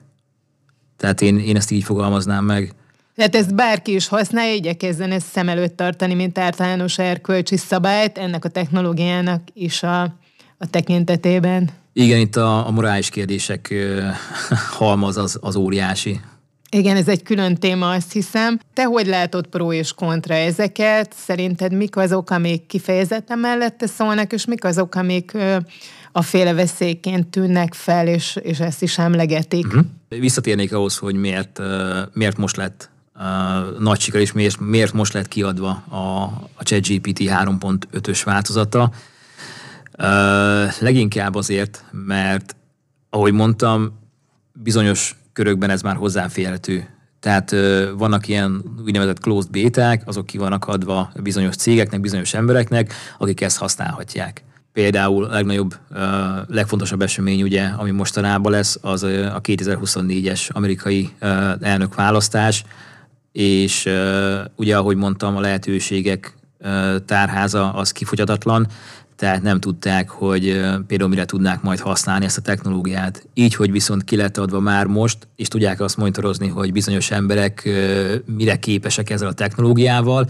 Tehát 0.97 1.21
én, 1.21 1.39
én 1.39 1.55
ezt 1.55 1.71
így 1.71 1.83
fogalmaznám 1.83 2.45
meg. 2.45 2.73
Tehát 3.15 3.35
ezt 3.35 3.55
bárki 3.55 3.93
is 3.93 4.07
használja, 4.07 4.53
igyekezzen 4.53 5.11
ezt 5.11 5.27
szem 5.27 5.49
előtt 5.49 5.77
tartani, 5.77 6.13
mint 6.13 6.37
általános 6.37 6.97
erkölcsi 6.97 7.57
szabályt 7.57 8.17
ennek 8.17 8.45
a 8.45 8.49
technológiának 8.49 9.41
is 9.53 9.83
a, 9.83 10.01
a 10.57 10.69
tekintetében. 10.69 11.69
Igen, 11.93 12.19
itt 12.19 12.35
a, 12.35 12.67
a 12.67 12.71
morális 12.71 13.09
kérdések 13.09 13.73
halmaz 14.79 15.17
az, 15.17 15.37
az 15.41 15.55
óriási. 15.55 16.19
Igen, 16.69 16.95
ez 16.95 17.07
egy 17.07 17.23
külön 17.23 17.55
téma, 17.55 17.89
azt 17.89 18.11
hiszem. 18.11 18.59
Te 18.73 18.83
hogy 18.83 19.07
látod 19.07 19.47
pro 19.47 19.73
és 19.73 19.93
kontra 19.93 20.33
ezeket? 20.33 21.13
Szerinted 21.17 21.73
mik 21.73 21.95
azok, 21.95 22.29
amik 22.29 22.65
kifejezetten 22.65 23.39
mellette 23.39 23.87
szólnak, 23.87 24.33
és 24.33 24.45
mik 24.45 24.63
azok, 24.63 24.95
amik 24.95 25.37
a 26.11 26.21
féle 26.21 26.53
veszélyként 26.53 27.27
tűnnek 27.27 27.73
fel, 27.73 28.07
és, 28.07 28.35
és 28.41 28.59
ezt 28.59 28.81
is 28.81 28.97
emlegetik? 28.97 29.65
Uh-huh. 29.65 29.85
Visszatérnék 30.09 30.73
ahhoz, 30.73 30.97
hogy 30.97 31.15
miért, 31.15 31.61
miért 32.13 32.37
most 32.37 32.55
lett 32.55 32.89
nagy 33.79 33.99
siker, 33.99 34.21
és 34.21 34.31
miért, 34.31 34.59
miért 34.59 34.93
most 34.93 35.13
lett 35.13 35.27
kiadva 35.27 35.69
a, 35.89 36.23
a 36.53 36.63
ChatGPT 36.63 37.19
3.5-ös 37.19 38.21
változata. 38.25 38.91
Leginkább 40.79 41.35
azért, 41.35 41.83
mert 41.91 42.55
ahogy 43.09 43.33
mondtam, 43.33 43.99
bizonyos 44.53 45.15
körökben 45.37 45.69
ez 45.69 45.81
már 45.81 45.95
hozzáférhető. 45.95 46.87
Tehát 47.19 47.55
vannak 47.97 48.27
ilyen 48.27 48.63
úgynevezett 48.85 49.19
closed 49.19 49.49
béták, 49.51 50.01
azok 50.05 50.25
ki 50.25 50.37
vannak 50.37 50.67
adva 50.67 51.11
bizonyos 51.23 51.55
cégeknek, 51.55 52.01
bizonyos 52.01 52.33
embereknek, 52.33 52.93
akik 53.17 53.41
ezt 53.41 53.57
használhatják. 53.57 54.43
Például 54.73 55.23
a 55.23 55.33
legnagyobb, 55.33 55.75
legfontosabb 56.47 57.01
esemény, 57.01 57.41
ugye, 57.43 57.63
ami 57.63 57.91
mostanában 57.91 58.51
lesz, 58.51 58.77
az 58.81 59.03
a 59.03 59.41
2024-es 59.41 60.51
amerikai 60.51 61.09
uh, 61.21 61.29
elnökválasztás, 61.61 62.63
és 63.31 63.89
ugye, 64.55 64.77
ahogy 64.77 64.95
mondtam, 64.95 65.35
a 65.35 65.39
lehetőségek 65.39 66.37
tárháza 67.05 67.73
az 67.73 67.91
kifogyatatlan, 67.91 68.67
tehát 69.17 69.41
nem 69.41 69.59
tudták, 69.59 70.09
hogy 70.09 70.43
például 70.87 71.09
mire 71.09 71.25
tudnák 71.25 71.61
majd 71.61 71.79
használni 71.79 72.25
ezt 72.25 72.37
a 72.37 72.41
technológiát. 72.41 73.27
Így, 73.33 73.55
hogy 73.55 73.71
viszont 73.71 74.03
ki 74.03 74.15
lett 74.15 74.37
adva 74.37 74.59
már 74.59 74.85
most, 74.85 75.27
és 75.35 75.47
tudják 75.47 75.79
azt 75.79 75.97
monitorozni, 75.97 76.47
hogy 76.47 76.71
bizonyos 76.71 77.11
emberek 77.11 77.69
mire 78.25 78.55
képesek 78.55 79.09
ezzel 79.09 79.27
a 79.27 79.33
technológiával, 79.33 80.29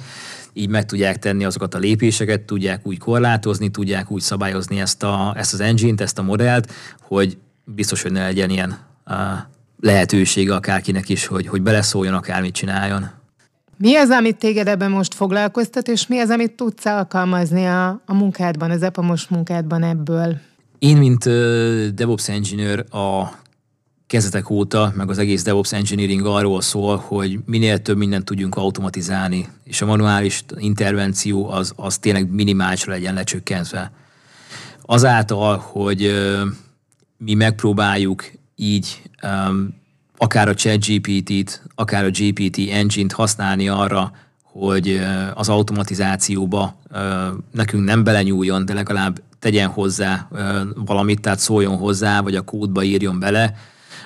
így 0.53 0.69
meg 0.69 0.85
tudják 0.85 1.19
tenni 1.19 1.45
azokat 1.45 1.73
a 1.73 1.77
lépéseket, 1.77 2.41
tudják 2.41 2.87
úgy 2.87 2.97
korlátozni, 2.97 3.69
tudják 3.69 4.11
úgy 4.11 4.21
szabályozni 4.21 4.79
ezt, 4.79 5.03
a, 5.03 5.33
ezt 5.37 5.53
az 5.53 5.59
engine-t, 5.59 6.01
ezt 6.01 6.19
a 6.19 6.23
modellt, 6.23 6.73
hogy 7.01 7.37
biztos, 7.63 8.01
hogy 8.01 8.11
ne 8.11 8.23
legyen 8.23 8.49
ilyen 8.49 8.77
lehetősége 9.79 10.55
akárkinek 10.55 11.09
is, 11.09 11.25
hogy, 11.25 11.47
hogy 11.47 11.61
beleszóljon, 11.61 12.13
akármit 12.13 12.53
csináljon. 12.53 13.09
Mi 13.77 13.95
az, 13.95 14.09
amit 14.09 14.37
téged 14.37 14.67
ebben 14.67 14.91
most 14.91 15.13
foglalkoztat, 15.13 15.87
és 15.87 16.07
mi 16.07 16.19
az, 16.19 16.29
amit 16.29 16.51
tudsz 16.51 16.85
alkalmazni 16.85 17.65
a, 17.65 18.01
a 18.05 18.13
munkádban, 18.13 18.71
az 18.71 18.81
EPAMOS 18.81 19.27
munkádban 19.27 19.83
ebből? 19.83 20.37
Én, 20.79 20.97
mint 20.97 21.25
uh, 21.25 21.87
DevOps 21.87 22.29
Engineer 22.29 22.85
a 22.91 23.31
kezdetek 24.07 24.49
óta, 24.49 24.93
meg 24.95 25.09
az 25.09 25.17
egész 25.17 25.43
DevOps 25.43 25.73
Engineering 25.73 26.25
arról 26.25 26.61
szól, 26.61 26.97
hogy 26.97 27.39
minél 27.45 27.81
több 27.81 27.97
mindent 27.97 28.25
tudjunk 28.25 28.55
automatizálni, 28.55 29.47
és 29.63 29.81
a 29.81 29.85
manuális 29.85 30.43
intervenció 30.57 31.49
az, 31.49 31.73
az 31.75 31.97
tényleg 31.97 32.31
minimálisra 32.31 32.91
legyen 32.91 33.13
lecsökkentve. 33.13 33.91
Azáltal, 34.81 35.57
hogy 35.57 36.05
uh, 36.05 36.41
mi 37.17 37.33
megpróbáljuk 37.33 38.31
így 38.55 39.01
um, 39.23 39.75
akár 40.17 40.47
a 40.47 40.53
ChatGPT-t, 40.53 41.63
akár 41.75 42.03
a 42.05 42.09
GPT 42.09 42.57
engine-t 42.71 43.11
használni 43.11 43.69
arra, 43.69 44.11
hogy 44.41 45.01
az 45.33 45.49
automatizációba 45.49 46.79
nekünk 47.51 47.83
nem 47.83 48.03
belenyúljon, 48.03 48.65
de 48.65 48.73
legalább 48.73 49.21
tegyen 49.39 49.69
hozzá 49.69 50.27
valamit, 50.75 51.21
tehát 51.21 51.39
szóljon 51.39 51.77
hozzá, 51.77 52.21
vagy 52.21 52.35
a 52.35 52.41
kódba 52.41 52.83
írjon 52.83 53.19
bele, 53.19 53.55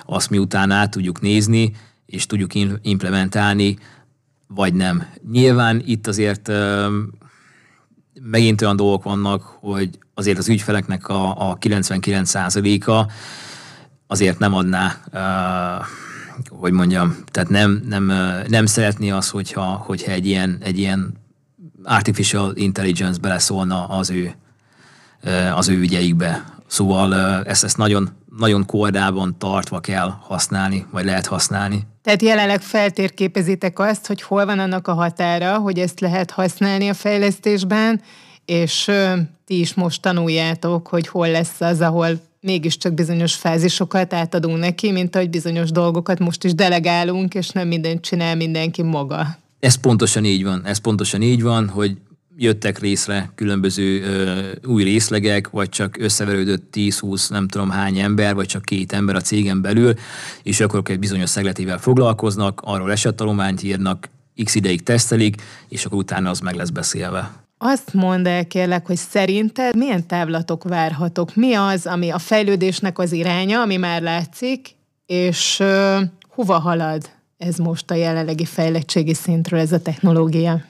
azt 0.06 0.30
miután 0.30 0.70
át 0.70 0.90
tudjuk 0.90 1.20
nézni, 1.20 1.72
és 2.06 2.26
tudjuk 2.26 2.52
implementálni, 2.82 3.78
vagy 4.46 4.74
nem. 4.74 5.06
Nyilván 5.30 5.82
itt 5.84 6.06
azért 6.06 6.50
megint 8.22 8.62
olyan 8.62 8.76
dolgok 8.76 9.02
vannak, 9.02 9.42
hogy 9.42 9.98
azért 10.14 10.38
az 10.38 10.48
ügyfeleknek 10.48 11.08
a, 11.08 11.50
a 11.50 11.58
99%-a 11.58 13.12
azért 14.06 14.38
nem 14.38 14.54
adná, 14.54 14.96
hogy 16.50 16.72
mondjam, 16.72 17.16
tehát 17.26 17.48
nem, 17.48 17.82
nem, 17.88 18.12
nem 18.48 18.66
szeretné 18.66 19.10
az, 19.10 19.30
hogyha, 19.30 19.62
hogyha 19.62 20.12
egy, 20.12 20.26
ilyen, 20.26 20.58
egy 20.60 20.78
ilyen 20.78 21.12
artificial 21.84 22.52
intelligence 22.56 23.20
beleszólna 23.20 23.84
az 23.86 24.10
ő, 24.10 24.34
az 25.54 25.68
ő 25.68 25.78
ügyeikbe. 25.78 26.44
Szóval 26.66 27.14
ezt, 27.44 27.64
ezt 27.64 27.76
nagyon, 27.76 28.10
nagyon 28.38 28.66
kordában 28.66 29.38
tartva 29.38 29.80
kell 29.80 30.08
használni, 30.20 30.86
vagy 30.90 31.04
lehet 31.04 31.26
használni. 31.26 31.86
Tehát 32.02 32.22
jelenleg 32.22 32.60
feltérképezitek 32.60 33.78
azt, 33.78 34.06
hogy 34.06 34.22
hol 34.22 34.44
van 34.44 34.58
annak 34.58 34.88
a 34.88 34.92
határa, 34.92 35.58
hogy 35.58 35.78
ezt 35.78 36.00
lehet 36.00 36.30
használni 36.30 36.88
a 36.88 36.94
fejlesztésben, 36.94 38.00
és 38.44 38.90
ti 39.44 39.58
is 39.60 39.74
most 39.74 40.02
tanuljátok, 40.02 40.88
hogy 40.88 41.08
hol 41.08 41.30
lesz 41.30 41.60
az, 41.60 41.80
ahol 41.80 42.20
mégiscsak 42.42 42.94
bizonyos 42.94 43.34
fázisokat 43.34 44.12
átadunk 44.12 44.58
neki, 44.58 44.92
mint 44.92 45.16
ahogy 45.16 45.30
bizonyos 45.30 45.70
dolgokat 45.70 46.18
most 46.18 46.44
is 46.44 46.54
delegálunk, 46.54 47.34
és 47.34 47.48
nem 47.48 47.68
mindent 47.68 48.00
csinál 48.00 48.36
mindenki 48.36 48.82
maga. 48.82 49.38
Ez 49.60 49.74
pontosan 49.74 50.24
így 50.24 50.44
van. 50.44 50.64
Ez 50.64 50.78
pontosan 50.78 51.22
így 51.22 51.42
van, 51.42 51.68
hogy 51.68 51.96
jöttek 52.36 52.78
részre 52.78 53.32
különböző 53.34 54.02
ö, 54.02 54.40
új 54.66 54.82
részlegek, 54.82 55.50
vagy 55.50 55.68
csak 55.68 55.96
összeverődött 55.98 56.62
10-20, 56.72 57.30
nem 57.30 57.48
tudom 57.48 57.70
hány 57.70 57.98
ember, 57.98 58.34
vagy 58.34 58.46
csak 58.46 58.64
két 58.64 58.92
ember 58.92 59.14
a 59.14 59.20
cégen 59.20 59.60
belül, 59.60 59.94
és 60.42 60.60
akkor 60.60 60.82
egy 60.84 60.98
bizonyos 60.98 61.30
szegletével 61.30 61.78
foglalkoznak, 61.78 62.60
arról 62.64 62.92
esettalományt 62.92 63.62
írnak, 63.62 64.08
x 64.44 64.54
ideig 64.54 64.82
tesztelik, 64.82 65.42
és 65.68 65.84
akkor 65.84 65.98
utána 65.98 66.30
az 66.30 66.40
meg 66.40 66.54
lesz 66.54 66.70
beszélve. 66.70 67.32
Azt 67.64 67.94
mondd 67.94 68.26
el 68.26 68.46
kérlek, 68.46 68.86
hogy 68.86 68.96
szerinted 68.96 69.76
milyen 69.76 70.06
távlatok 70.06 70.64
várhatok? 70.64 71.34
Mi 71.34 71.54
az, 71.54 71.86
ami 71.86 72.10
a 72.10 72.18
fejlődésnek 72.18 72.98
az 72.98 73.12
iránya, 73.12 73.60
ami 73.60 73.76
már 73.76 74.02
látszik, 74.02 74.68
és 75.06 75.58
uh, 75.60 76.00
hova 76.28 76.58
halad 76.58 77.10
ez 77.38 77.56
most 77.56 77.90
a 77.90 77.94
jelenlegi 77.94 78.44
fejlettségi 78.44 79.14
szintről, 79.14 79.60
ez 79.60 79.72
a 79.72 79.82
technológia? 79.82 80.64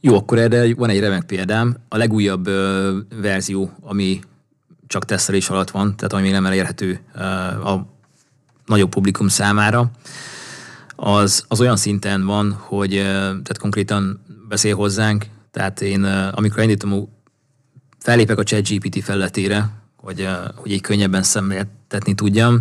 Jó, 0.00 0.14
akkor 0.16 0.38
erre 0.38 0.74
van 0.74 0.90
egy 0.90 1.00
remek 1.00 1.24
példám. 1.24 1.76
A 1.88 1.96
legújabb 1.96 2.48
uh, 2.48 2.88
verzió, 3.20 3.70
ami 3.80 4.20
csak 4.86 5.04
tesztelés 5.04 5.48
alatt 5.48 5.70
van, 5.70 5.96
tehát 5.96 6.12
ami 6.12 6.22
még 6.22 6.32
nem 6.32 6.46
elérhető 6.46 7.00
uh, 7.14 7.70
a 7.70 7.86
nagyobb 8.64 8.90
publikum 8.90 9.28
számára, 9.28 9.90
az, 10.96 11.44
az 11.48 11.60
olyan 11.60 11.76
szinten 11.76 12.24
van, 12.24 12.52
hogy 12.52 12.90
tehát 12.90 13.58
konkrétan 13.58 14.20
beszél 14.48 14.74
hozzánk, 14.74 15.26
tehát 15.56 15.80
én, 15.80 16.04
amikor 16.04 16.62
indítom, 16.62 17.08
fellépek 17.98 18.38
a 18.38 18.42
ChatGPT 18.42 19.04
felletére, 19.04 19.70
hogy, 19.96 20.28
hogy 20.54 20.72
így 20.72 20.80
könnyebben 20.80 21.22
szemléltetni 21.22 22.14
tudjam, 22.14 22.60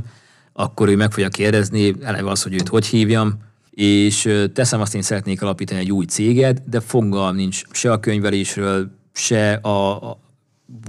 akkor 0.54 0.90
ő 0.90 0.96
meg 0.96 1.12
fogja 1.12 1.30
kérdezni, 1.30 1.96
eleve 2.02 2.30
az, 2.30 2.44
hogy 2.44 2.54
őt 2.54 2.68
hogy 2.68 2.86
hívjam, 2.86 3.34
és 3.70 4.30
teszem 4.54 4.82
azt, 4.82 4.96
én 4.96 5.02
szeretnék 5.02 5.42
alapítani 5.42 5.80
egy 5.80 5.92
új 5.92 6.06
céget, 6.06 6.70
de 6.70 6.80
fogalm 6.80 7.36
nincs 7.36 7.62
se 7.72 7.92
a 7.92 8.00
könyvelésről, 8.00 8.92
se 9.14 9.54
a, 9.54 10.10
a 10.10 10.20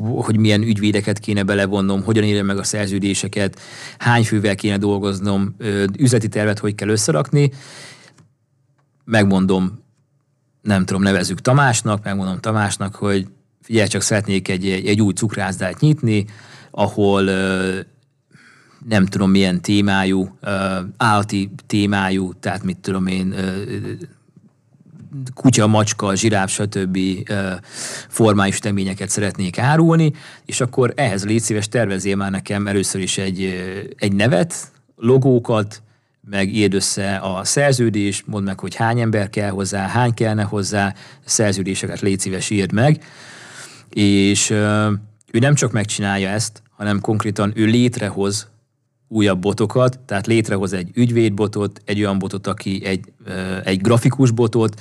hogy 0.01 0.39
milyen 0.39 0.63
ügyvédeket 0.63 1.19
kéne 1.19 1.43
belevonnom, 1.43 2.03
hogyan 2.03 2.25
írjam 2.25 2.47
meg 2.47 2.59
a 2.59 2.65
szerződéseket, 2.65 3.61
hány 3.99 4.25
fővel 4.25 4.55
kéne 4.55 4.77
dolgoznom, 4.79 5.57
üzleti 5.99 6.29
tervet 6.29 6.59
hogy 6.59 6.75
kell 6.75 6.89
összerakni. 6.89 7.53
Megmondom 9.05 9.85
nem 10.67 10.85
tudom, 10.85 11.03
nevezük 11.03 11.41
Tamásnak, 11.41 12.05
megmondom 12.05 12.41
Tamásnak, 12.41 12.95
hogy 12.95 13.27
figyelj, 13.63 13.89
csak 13.89 14.03
szeretnék 14.03 14.49
egy, 14.49 14.69
egy 14.69 15.01
új 15.01 15.13
cukrászdát 15.13 15.81
nyitni, 15.81 16.25
ahol 16.71 17.23
nem 18.89 19.07
tudom 19.07 19.31
milyen 19.31 19.61
témájú, 19.61 20.39
állati 20.97 21.51
témájú, 21.67 22.33
tehát 22.33 22.63
mit 22.63 22.79
tudom 22.79 23.07
én, 23.07 23.35
kutya, 25.35 25.67
macska, 25.67 26.15
zsiráf, 26.15 26.51
stb. 26.51 26.99
formális 28.09 28.59
teményeket 28.59 29.09
szeretnék 29.09 29.59
árulni, 29.59 30.13
és 30.45 30.61
akkor 30.61 30.93
ehhez 30.97 31.25
légy 31.25 31.41
szíves, 31.41 31.69
tervezél 31.69 32.17
már 32.17 32.31
nekem 32.31 32.67
először 32.67 33.01
is 33.01 33.19
egy, 33.19 33.43
egy 33.97 34.13
nevet, 34.13 34.55
logókat, 34.97 35.83
meg 36.31 36.55
írd 36.55 36.75
össze 36.75 37.17
a 37.17 37.45
szerződést, 37.45 38.27
mondd 38.27 38.45
meg, 38.45 38.61
hogy 38.61 38.75
hány 38.75 39.01
ember 39.01 39.31
kell 39.31 39.51
hozzá, 39.51 39.87
hány 39.87 40.15
kellene 40.15 40.43
hozzá, 40.43 40.95
szerződéseket 41.25 42.01
légy 42.01 42.21
szíves 42.21 42.51
írd 42.51 42.73
meg, 42.73 43.05
és 43.91 44.51
ő 45.31 45.39
nem 45.39 45.55
csak 45.55 45.73
megcsinálja 45.73 46.29
ezt, 46.29 46.63
hanem 46.71 47.01
konkrétan 47.01 47.53
ő 47.55 47.65
létrehoz 47.65 48.49
újabb 49.09 49.41
botokat, 49.41 49.99
tehát 49.99 50.27
létrehoz 50.27 50.73
egy 50.73 50.91
ügyvédbotot, 50.95 51.81
egy 51.85 52.01
olyan 52.01 52.19
botot, 52.19 52.47
aki 52.47 52.85
egy, 52.85 53.13
egy 53.65 53.81
grafikus 53.81 54.31
botot, 54.31 54.81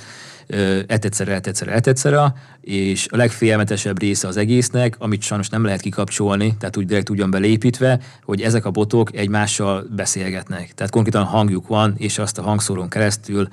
etegyszerre, 0.86 1.34
etegyszerre, 1.34 1.72
etegyszerre, 1.72 2.32
és 2.60 3.06
a 3.10 3.16
legfélmetesebb 3.16 4.00
része 4.00 4.28
az 4.28 4.36
egésznek, 4.36 4.96
amit 4.98 5.22
sajnos 5.22 5.48
nem 5.48 5.64
lehet 5.64 5.80
kikapcsolni, 5.80 6.56
tehát 6.58 6.76
úgy 6.76 6.86
direkt 6.86 7.10
ugyan 7.10 7.30
belépítve, 7.30 8.00
hogy 8.22 8.40
ezek 8.40 8.64
a 8.64 8.70
botok 8.70 9.16
egymással 9.16 9.86
beszélgetnek. 9.96 10.74
Tehát 10.74 10.92
konkrétan 10.92 11.24
hangjuk 11.24 11.66
van, 11.66 11.94
és 11.96 12.18
azt 12.18 12.38
a 12.38 12.42
hangszórón 12.42 12.88
keresztül 12.88 13.48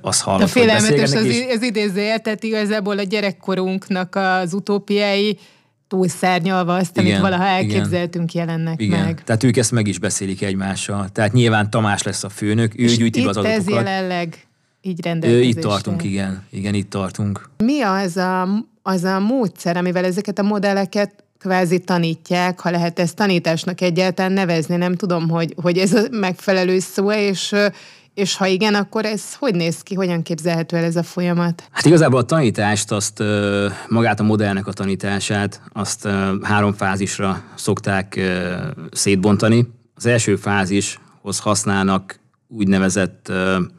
az 0.00 0.20
hallott, 0.20 0.42
A 0.42 0.46
félelmetes 0.46 1.12
az, 1.12 1.24
és... 1.24 1.44
az 1.54 1.62
idéző, 1.62 2.16
tehát 2.22 2.42
igazából 2.42 2.98
a 2.98 3.02
gyerekkorunknak 3.02 4.14
az 4.14 4.52
utópiái 4.52 5.38
túlszárnyalva 5.88 6.74
azt, 6.74 6.98
amit 6.98 7.10
igen, 7.10 7.20
valaha 7.20 7.44
elképzeltünk, 7.44 8.34
igen. 8.34 8.46
jelennek 8.46 8.80
igen. 8.80 9.04
meg. 9.04 9.24
Tehát 9.24 9.42
ők 9.42 9.56
ezt 9.56 9.72
meg 9.72 9.86
is 9.86 9.98
beszélik 9.98 10.42
egymással. 10.42 11.08
Tehát 11.08 11.32
nyilván 11.32 11.70
Tamás 11.70 12.02
lesz 12.02 12.24
a 12.24 12.28
főnök, 12.28 12.78
ő 12.78 12.86
gyűjti 12.86 13.20
az 13.20 13.36
adatokat. 13.36 13.58
ez 13.58 13.68
jelenleg 13.68 14.46
így 14.82 15.04
rendelkezésre. 15.04 15.48
Itt 15.48 15.66
tartunk, 15.66 16.04
igen. 16.04 16.46
Igen, 16.50 16.74
itt 16.74 16.90
tartunk. 16.90 17.50
Mi 17.56 17.80
az 17.80 18.16
a, 18.16 18.48
az 18.82 19.04
a 19.04 19.18
módszer, 19.18 19.76
amivel 19.76 20.04
ezeket 20.04 20.38
a 20.38 20.42
modelleket 20.42 21.24
kvázi 21.38 21.78
tanítják, 21.78 22.60
ha 22.60 22.70
lehet 22.70 22.98
ezt 22.98 23.16
tanításnak 23.16 23.80
egyáltalán 23.80 24.32
nevezni, 24.32 24.76
nem 24.76 24.94
tudom, 24.94 25.28
hogy, 25.28 25.54
hogy 25.62 25.78
ez 25.78 25.92
a 25.92 26.02
megfelelő 26.10 26.78
szó, 26.78 27.12
és 27.12 27.54
és 28.14 28.36
ha 28.36 28.46
igen, 28.46 28.74
akkor 28.74 29.04
ez 29.04 29.34
hogy 29.34 29.54
néz 29.54 29.80
ki, 29.80 29.94
hogyan 29.94 30.22
képzelhető 30.22 30.76
el 30.76 30.84
ez 30.84 30.96
a 30.96 31.02
folyamat? 31.02 31.68
Hát 31.70 31.84
igazából 31.84 32.20
a 32.20 32.24
tanítást, 32.24 32.92
azt 32.92 33.22
magát 33.88 34.20
a 34.20 34.22
modellnek 34.22 34.66
a 34.66 34.72
tanítását, 34.72 35.60
azt 35.72 36.08
három 36.42 36.72
fázisra 36.72 37.42
szokták 37.54 38.20
szétbontani. 38.90 39.68
Az 39.94 40.06
első 40.06 40.36
fázishoz 40.36 41.38
használnak 41.38 42.20
úgynevezett, 42.56 43.32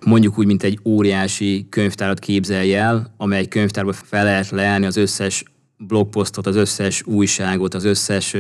mondjuk 0.06 0.38
úgy, 0.38 0.46
mint 0.46 0.63
egy 0.63 0.80
óriási 0.86 1.68
könyvtárat 1.70 2.20
képzelj 2.20 2.75
el, 2.75 3.13
amely 3.18 3.48
könyvtárba 3.48 3.94
fel 3.94 4.24
lehet 4.24 4.50
leállni 4.50 4.86
az 4.86 4.98
összes 4.98 5.44
blogposztot, 5.77 6.48
az 6.48 6.56
összes 6.56 7.03
újságot, 7.06 7.74
az 7.74 7.84
összes 7.84 8.36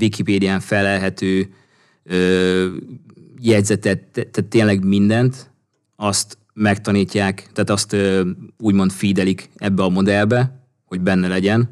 Wikipédián 0.00 0.60
felelhető 0.60 1.54
jegyzetet, 3.40 4.02
tehát 4.12 4.44
tényleg 4.48 4.84
mindent, 4.84 5.50
azt 5.96 6.38
megtanítják, 6.54 7.50
tehát 7.52 7.70
azt 7.70 7.96
úgymond 8.58 8.90
feedelik 8.90 9.50
ebbe 9.56 9.82
a 9.82 9.88
modellbe, 9.88 10.66
hogy 10.84 11.00
benne 11.00 11.28
legyen 11.28 11.70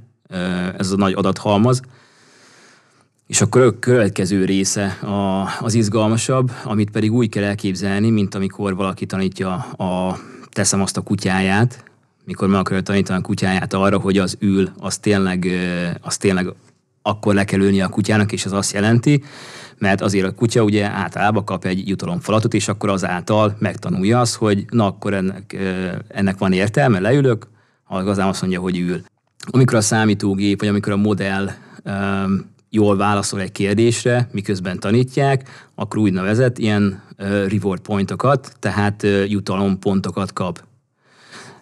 ez 0.78 0.90
a 0.90 0.96
nagy 0.96 1.12
adathalmaz. 1.12 1.80
És 3.30 3.40
akkor 3.40 3.60
a 3.60 3.78
következő 3.78 4.44
része 4.44 4.86
a, 4.86 5.48
az 5.60 5.74
izgalmasabb, 5.74 6.50
amit 6.64 6.90
pedig 6.90 7.12
úgy 7.12 7.28
kell 7.28 7.42
elképzelni, 7.42 8.10
mint 8.10 8.34
amikor 8.34 8.74
valaki 8.76 9.06
tanítja 9.06 9.52
a, 9.76 10.18
teszem 10.48 10.80
azt 10.80 10.96
a 10.96 11.00
kutyáját, 11.00 11.84
mikor 12.24 12.48
meg 12.48 12.60
akarja 12.60 12.82
tanítani 12.82 13.18
a 13.18 13.22
kutyáját 13.22 13.72
arra, 13.72 13.98
hogy 13.98 14.18
az 14.18 14.36
ül, 14.38 14.70
az 14.78 14.98
tényleg, 14.98 15.46
az 16.00 16.16
tényleg 16.16 16.52
akkor 17.02 17.34
le 17.34 17.44
kell 17.44 17.60
ülni 17.60 17.80
a 17.80 17.88
kutyának, 17.88 18.32
és 18.32 18.44
az 18.44 18.52
azt 18.52 18.72
jelenti, 18.72 19.22
mert 19.78 20.00
azért 20.00 20.26
a 20.26 20.34
kutya 20.34 20.62
ugye 20.62 20.84
általában 20.84 21.44
kap 21.44 21.64
egy 21.64 21.88
jutalomfalatot, 21.88 22.54
és 22.54 22.68
akkor 22.68 22.88
azáltal 22.88 23.56
megtanulja 23.58 24.20
azt, 24.20 24.34
hogy 24.34 24.64
na 24.70 24.86
akkor 24.86 25.14
ennek, 25.14 25.56
ennek 26.08 26.38
van 26.38 26.52
értelme, 26.52 27.00
leülök, 27.00 27.46
ha 27.84 28.00
igazán 28.00 28.28
azt 28.28 28.40
mondja, 28.40 28.60
hogy 28.60 28.78
ül. 28.78 29.02
Amikor 29.50 29.76
a 29.76 29.80
számítógép, 29.80 30.60
vagy 30.60 30.68
amikor 30.68 30.92
a 30.92 30.96
modell 30.96 31.50
jól 32.70 32.96
válaszol 32.96 33.40
egy 33.40 33.52
kérdésre, 33.52 34.28
miközben 34.32 34.78
tanítják, 34.78 35.68
akkor 35.74 35.98
úgynevezett 35.98 36.58
ilyen 36.58 37.02
reward 37.48 37.80
pointokat, 37.80 38.52
tehát 38.58 39.06
jutalompontokat 39.26 40.32
kap. 40.32 40.64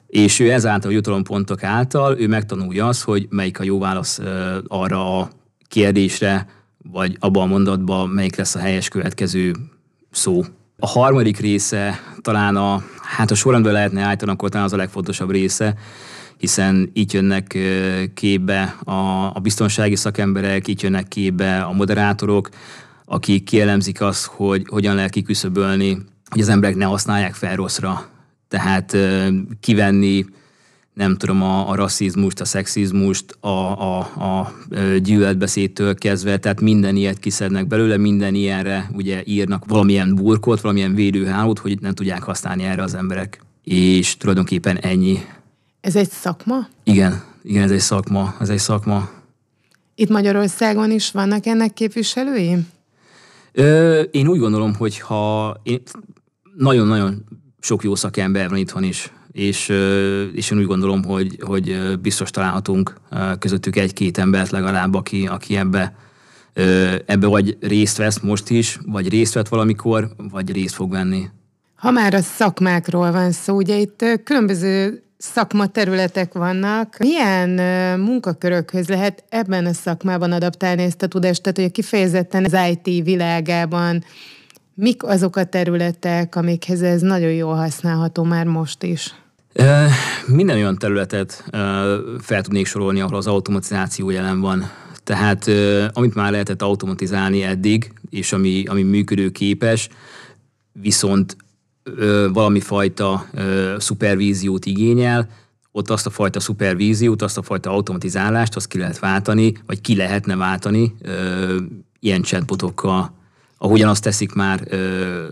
És 0.06 0.40
ő 0.40 0.52
ezáltal 0.52 0.90
a 0.90 0.94
jutalompontok 0.94 1.62
által, 1.62 2.18
ő 2.18 2.26
megtanulja 2.26 2.86
azt, 2.86 3.02
hogy 3.02 3.26
melyik 3.30 3.60
a 3.60 3.64
jó 3.64 3.78
válasz 3.78 4.20
arra 4.66 5.18
a 5.18 5.30
kérdésre, 5.68 6.46
vagy 6.92 7.16
abban 7.20 7.42
a 7.42 7.46
mondatban 7.46 8.08
melyik 8.08 8.36
lesz 8.36 8.54
a 8.54 8.58
helyes 8.58 8.88
következő 8.88 9.52
szó. 10.10 10.42
A 10.78 10.86
harmadik 10.86 11.38
része 11.38 12.00
talán 12.22 12.56
a, 12.56 12.82
hát 13.02 13.30
a 13.30 13.34
sorrendben 13.34 13.72
lehetne 13.72 14.02
állítani, 14.02 14.30
akkor 14.30 14.48
talán 14.48 14.66
az 14.66 14.72
a 14.72 14.76
legfontosabb 14.76 15.30
része, 15.30 15.74
hiszen 16.38 16.90
itt 16.92 17.12
jönnek 17.12 17.58
képbe 18.14 18.76
a, 18.84 18.92
a 19.34 19.40
biztonsági 19.42 19.96
szakemberek, 19.96 20.68
itt 20.68 20.80
jönnek 20.80 21.08
képbe 21.08 21.60
a 21.60 21.72
moderátorok, 21.72 22.48
akik 23.04 23.44
kielemzik 23.44 24.00
azt, 24.00 24.24
hogy 24.24 24.64
hogyan 24.68 24.94
lehet 24.94 25.10
kiküszöbölni, 25.10 25.98
hogy 26.28 26.40
az 26.40 26.48
emberek 26.48 26.76
ne 26.76 26.84
használják 26.84 27.34
fel 27.34 27.56
rosszra. 27.56 28.08
Tehát 28.48 28.96
kivenni 29.60 30.24
nem 30.98 31.16
tudom, 31.16 31.42
a, 31.42 31.70
a 31.70 31.74
rasszizmust, 31.74 32.40
a 32.40 32.44
szexizmust, 32.44 33.36
a, 33.40 33.48
a, 33.48 33.98
a 33.98 34.52
gyűlöletbeszédtől 35.02 35.94
kezdve, 35.94 36.36
tehát 36.36 36.60
minden 36.60 36.96
ilyet 36.96 37.18
kiszednek 37.18 37.66
belőle, 37.66 37.96
minden 37.96 38.34
ilyenre 38.34 38.90
ugye 38.92 39.22
írnak 39.24 39.64
valamilyen 39.66 40.14
burkot, 40.14 40.60
valamilyen 40.60 40.94
védőhálót, 40.94 41.58
hogy 41.58 41.80
nem 41.80 41.94
tudják 41.94 42.22
használni 42.22 42.64
erre 42.64 42.82
az 42.82 42.94
emberek. 42.94 43.40
És 43.64 44.16
tulajdonképpen 44.16 44.76
ennyi. 44.76 45.18
Ez 45.80 45.96
egy 45.96 46.10
szakma? 46.10 46.68
Igen, 46.84 47.22
igen, 47.42 47.62
ez 47.62 47.70
egy 47.70 47.80
szakma, 47.80 48.34
ez 48.40 48.48
egy 48.48 48.58
szakma. 48.58 49.08
Itt 49.94 50.08
Magyarországon 50.08 50.90
is 50.90 51.10
vannak 51.10 51.46
ennek 51.46 51.72
képviselői? 51.72 52.56
Ö, 53.52 54.00
én 54.00 54.28
úgy 54.28 54.38
gondolom, 54.38 54.74
hogy 54.74 54.98
ha 54.98 55.56
én, 55.62 55.82
nagyon-nagyon 56.56 57.24
sok 57.60 57.82
jó 57.82 57.94
szakember 57.94 58.48
van 58.48 58.58
itthon 58.58 58.82
is 58.82 59.12
és, 59.38 59.68
és 60.32 60.50
én 60.50 60.58
úgy 60.58 60.66
gondolom, 60.66 61.04
hogy, 61.04 61.38
hogy 61.40 61.98
biztos 62.00 62.30
találhatunk 62.30 62.94
közöttük 63.38 63.76
egy-két 63.76 64.18
embert 64.18 64.50
legalább, 64.50 64.94
aki, 64.94 65.26
aki 65.26 65.56
ebbe, 65.56 65.94
ebbe 67.06 67.26
vagy 67.26 67.56
részt 67.60 67.96
vesz 67.96 68.20
most 68.20 68.50
is, 68.50 68.78
vagy 68.86 69.08
részt 69.08 69.34
vett 69.34 69.48
valamikor, 69.48 70.08
vagy 70.30 70.52
részt 70.52 70.74
fog 70.74 70.90
venni. 70.90 71.28
Ha 71.74 71.90
már 71.90 72.14
a 72.14 72.20
szakmákról 72.20 73.12
van 73.12 73.32
szó, 73.32 73.56
ugye 73.56 73.76
itt 73.76 74.04
különböző 74.24 75.02
szakmaterületek 75.18 76.32
vannak. 76.32 76.96
Milyen 76.98 77.50
munkakörökhöz 78.00 78.88
lehet 78.88 79.24
ebben 79.28 79.66
a 79.66 79.72
szakmában 79.72 80.32
adaptálni 80.32 80.82
ezt 80.82 81.02
a 81.02 81.06
tudást? 81.06 81.42
Tehát, 81.42 81.58
hogy 81.58 81.70
kifejezetten 81.70 82.44
az 82.44 82.56
IT 82.70 83.04
világában 83.04 84.04
mik 84.74 85.02
azok 85.02 85.36
a 85.36 85.44
területek, 85.44 86.36
amikhez 86.36 86.82
ez 86.82 87.00
nagyon 87.00 87.32
jól 87.32 87.54
használható 87.54 88.22
már 88.22 88.46
most 88.46 88.82
is? 88.82 89.14
Minden 90.26 90.56
olyan 90.56 90.78
területet 90.78 91.44
fel 92.20 92.42
tudnék 92.42 92.66
sorolni, 92.66 93.00
ahol 93.00 93.16
az 93.16 93.26
automatizáció 93.26 94.10
jelen 94.10 94.40
van. 94.40 94.70
Tehát 95.04 95.50
amit 95.92 96.14
már 96.14 96.30
lehetett 96.30 96.62
automatizálni 96.62 97.42
eddig, 97.42 97.92
és 98.10 98.32
ami, 98.32 98.64
ami 98.66 98.82
működőképes, 98.82 99.88
viszont 100.72 101.36
valami 102.32 102.60
fajta 102.60 103.26
szupervíziót 103.78 104.66
igényel, 104.66 105.28
ott 105.72 105.90
azt 105.90 106.06
a 106.06 106.10
fajta 106.10 106.40
szupervíziót, 106.40 107.22
azt 107.22 107.38
a 107.38 107.42
fajta 107.42 107.70
automatizálást, 107.70 108.56
azt 108.56 108.68
ki 108.68 108.78
lehet 108.78 108.98
váltani, 108.98 109.52
vagy 109.66 109.80
ki 109.80 109.96
lehetne 109.96 110.36
váltani 110.36 110.94
ilyen 112.00 112.22
chatbotokkal, 112.22 113.14
ahogyan 113.58 113.88
azt 113.88 114.02
teszik 114.02 114.32
már 114.32 114.60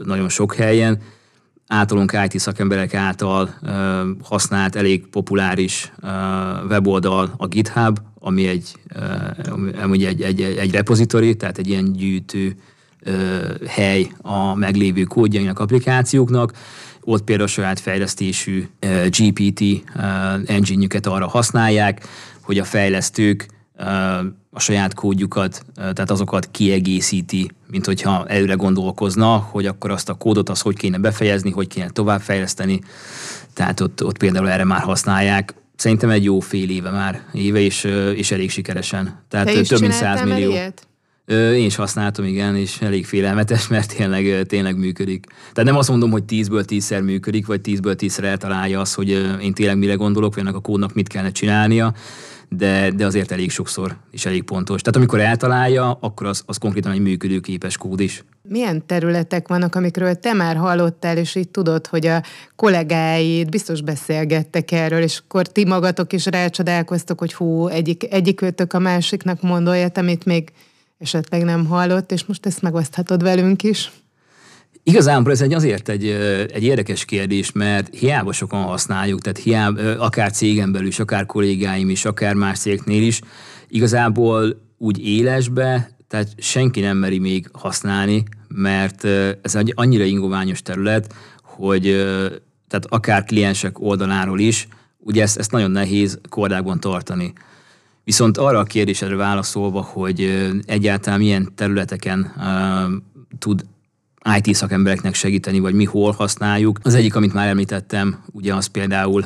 nagyon 0.05 0.29
sok 0.29 0.55
helyen, 0.55 1.01
általunk 1.67 2.19
IT 2.25 2.41
szakemberek 2.41 2.95
által 2.95 3.55
uh, 3.63 3.71
használt 4.23 4.77
elég 4.77 5.07
populáris 5.07 5.93
uh, 6.03 6.11
weboldal 6.69 7.35
a 7.37 7.47
GitHub, 7.47 7.99
ami 8.19 8.47
egy, 8.47 8.73
uh, 8.95 9.83
ami 9.83 10.07
egy, 10.07 10.23
egy, 10.23 10.41
egy 10.41 10.71
repozitori, 10.71 11.37
tehát 11.37 11.59
egy 11.59 11.69
ilyen 11.69 11.93
gyűjtő 11.93 12.57
hely 13.67 14.09
a 14.23 14.55
meglévő 14.55 15.03
kódjainak, 15.03 15.59
applikációknak. 15.59 16.53
Ott 17.01 17.23
például 17.25 17.49
saját 17.49 17.81
fejlesztésű 17.81 18.69
GPT 19.09 19.61
uh, 19.61 20.05
engine 20.47 20.87
arra 21.03 21.29
használják, 21.29 22.07
hogy 22.43 22.59
a 22.59 22.65
fejlesztők 22.65 23.47
a 24.51 24.61
saját 24.61 24.95
kódjukat, 24.95 25.65
tehát 25.75 26.11
azokat 26.11 26.49
kiegészíti, 26.51 27.51
mint 27.67 27.87
hogyha 27.87 28.25
előre 28.27 28.55
gondolkozna, 28.55 29.37
hogy 29.37 29.67
akkor 29.67 29.91
azt 29.91 30.09
a 30.09 30.15
kódot 30.15 30.49
az 30.49 30.61
hogy 30.61 30.77
kéne 30.77 30.99
befejezni, 30.99 31.51
hogy 31.51 31.67
kéne 31.67 31.91
továbbfejleszteni. 31.91 32.81
Tehát 33.53 33.81
ott, 33.81 34.05
ott 34.05 34.19
például 34.19 34.51
erre 34.51 34.65
már 34.65 34.81
használják. 34.81 35.55
Szerintem 35.77 36.11
egy 36.11 36.25
jó 36.25 36.41
fél 36.41 36.71
éve 36.71 36.91
már, 36.91 37.23
éve, 37.33 37.59
és, 37.59 37.85
és 38.15 38.31
elég 38.31 38.51
sikeresen. 38.51 39.23
Tehát 39.29 39.47
Te 39.47 39.63
több 39.63 39.81
mint 39.81 39.93
100 39.93 40.23
millió. 40.23 40.51
Ilyet? 40.51 40.87
Én 41.35 41.65
is 41.65 41.77
használtam, 41.77 42.25
igen, 42.25 42.57
és 42.57 42.81
elég 42.81 43.07
félelmetes, 43.07 43.69
mert 43.75 43.97
tényleg, 43.97 44.47
tényleg 44.47 44.77
működik. 44.77 45.27
Tehát 45.27 45.71
nem 45.71 45.77
azt 45.77 45.89
mondom, 45.89 46.11
hogy 46.11 46.23
10-ből 46.29 46.65
10-szer 46.67 47.05
működik, 47.05 47.47
vagy 47.47 47.61
10-ből 47.65 47.97
10-szer 47.99 48.25
eltalálja 48.25 48.81
az, 48.81 48.95
hogy 48.95 49.09
én 49.43 49.55
tényleg 49.55 49.79
mire 49.79 49.95
gondolok, 49.95 50.35
vagy 50.35 50.43
ennek 50.43 50.55
a 50.55 50.61
kódnak 50.61 50.95
mit 50.95 51.09
kellene 51.09 51.33
csinálnia, 51.33 51.95
de, 52.49 52.91
de 52.91 53.07
azért 53.07 53.31
elég 53.31 53.51
sokszor 53.51 53.97
is 54.11 54.27
elég 54.27 54.43
pontos. 54.43 54.81
Tehát 54.81 54.97
amikor 54.97 55.21
eltalálja, 55.21 55.99
akkor 56.01 56.27
az, 56.27 56.43
az 56.47 56.57
konkrétan 56.57 56.93
egy 56.93 57.01
működőképes 57.01 57.77
kód 57.77 58.01
is. 58.01 58.25
Milyen 58.49 58.87
területek 58.87 59.49
vannak, 59.49 59.75
amikről 59.75 60.15
te 60.15 60.33
már 60.33 60.57
hallottál, 60.57 61.17
és 61.17 61.35
így 61.35 61.49
tudod, 61.49 61.87
hogy 61.87 62.07
a 62.07 62.23
kollégáid 62.57 63.49
biztos 63.49 63.81
beszélgettek 63.81 64.73
erről, 64.73 65.03
és 65.03 65.21
akkor 65.25 65.47
ti 65.47 65.65
magatok 65.65 66.13
is 66.13 66.27
rácsodálkoztok, 66.27 67.19
hogy 67.19 67.35
hú, 67.35 67.67
egyik, 67.67 68.13
egyik 68.13 68.43
őtök 68.43 68.73
a 68.73 68.79
másiknak 68.79 69.43
mond 69.43 69.69
amit 69.95 70.25
még 70.25 70.53
esetleg 70.99 71.45
nem 71.45 71.67
hallott, 71.67 72.13
és 72.13 72.25
most 72.25 72.47
ezt 72.47 72.63
megoszthatod 72.63 73.23
velünk 73.23 73.63
is. 73.63 73.93
Igazából 74.83 75.33
ez 75.33 75.41
egy 75.41 75.55
azért 75.55 75.89
egy, 75.89 76.07
egy 76.53 76.63
érdekes 76.63 77.05
kérdés, 77.05 77.53
mert 77.53 77.95
hiába 77.95 78.33
sokan 78.33 78.63
használjuk, 78.63 79.21
tehát 79.21 79.39
hiába, 79.39 79.99
akár 79.99 80.33
cégen 80.33 80.73
belül 80.73 80.87
is, 80.87 80.99
akár 80.99 81.27
kollégáim 81.27 81.91
is, 81.91 82.05
akár 82.05 82.35
más 82.35 82.59
cégnél 82.59 83.03
is, 83.03 83.21
igazából 83.69 84.63
úgy 84.79 85.07
élesbe, 85.07 85.91
tehát 86.09 86.29
senki 86.39 86.81
nem 86.81 86.97
meri 86.97 87.19
még 87.19 87.49
használni, 87.53 88.25
mert 88.49 89.05
ez 89.43 89.55
egy 89.55 89.73
annyira 89.75 90.05
ingoványos 90.05 90.63
terület, 90.63 91.15
hogy 91.43 91.83
tehát 92.69 92.87
akár 92.89 93.25
kliensek 93.25 93.81
oldaláról 93.81 94.41
is, 94.41 94.69
ugye 94.99 95.23
ezt, 95.23 95.39
ezt 95.39 95.51
nagyon 95.51 95.71
nehéz 95.71 96.19
kordákban 96.29 96.81
tartani. 96.81 97.33
Viszont 98.07 98.39
arra 98.39 98.59
a 98.59 98.65
kérdésedre 98.65 99.17
válaszolva, 99.17 99.83
hogy 99.83 100.49
egyáltalán 100.67 101.19
milyen 101.19 101.53
területeken 101.55 102.33
tud 103.39 103.65
IT 104.37 104.55
szakembereknek 104.55 105.15
segíteni, 105.15 105.59
vagy 105.59 105.75
mi 105.75 105.85
hol 105.85 106.13
használjuk. 106.13 106.79
Az 106.83 106.95
egyik, 106.95 107.15
amit 107.15 107.33
már 107.33 107.49
említettem, 107.49 108.23
ugye 108.33 108.55
az 108.55 108.67
például 108.67 109.25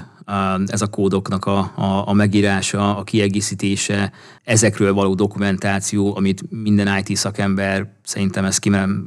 ez 0.67 0.83
a 0.83 0.87
kódoknak 0.87 1.45
a, 1.45 1.59
a, 1.75 2.09
a 2.09 2.13
megírása, 2.13 2.97
a 2.97 3.03
kiegészítése, 3.03 4.13
ezekről 4.45 4.93
való 4.93 5.15
dokumentáció, 5.15 6.17
amit 6.17 6.43
minden 6.51 6.99
IT 7.05 7.17
szakember 7.17 7.93
szerintem 8.05 8.45
ezt 8.45 8.59
kimerem, 8.59 9.07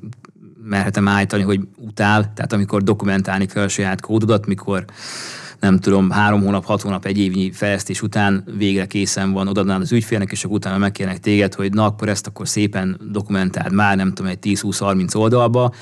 merhetem 0.63 1.07
állítani, 1.07 1.43
hogy 1.43 1.59
utál, 1.77 2.33
tehát 2.33 2.53
amikor 2.53 2.83
dokumentálni 2.83 3.45
kell 3.45 3.63
a 3.63 3.67
saját 3.67 4.01
kódodat, 4.01 4.45
mikor 4.45 4.85
nem 5.63 5.79
tudom, 5.79 6.09
három 6.09 6.41
hónap, 6.41 6.65
hat 6.65 6.81
hónap, 6.81 7.05
egy 7.05 7.17
évnyi 7.17 7.51
fejlesztés 7.51 8.01
után 8.01 8.43
végre 8.57 8.85
készen 8.85 9.31
van, 9.31 9.47
odaadnál 9.47 9.81
az 9.81 9.91
ügyfélnek, 9.91 10.31
és 10.31 10.43
akkor 10.43 10.55
utána 10.55 10.77
megkérnek 10.77 11.19
téged, 11.19 11.53
hogy 11.53 11.73
na, 11.73 11.85
akkor 11.85 12.09
ezt 12.09 12.27
akkor 12.27 12.47
szépen 12.47 12.99
dokumentáld 13.11 13.73
már, 13.73 13.95
nem 13.95 14.13
tudom, 14.13 14.31
egy 14.31 14.37
10-20-30 14.41 15.15
oldalba, 15.15 15.73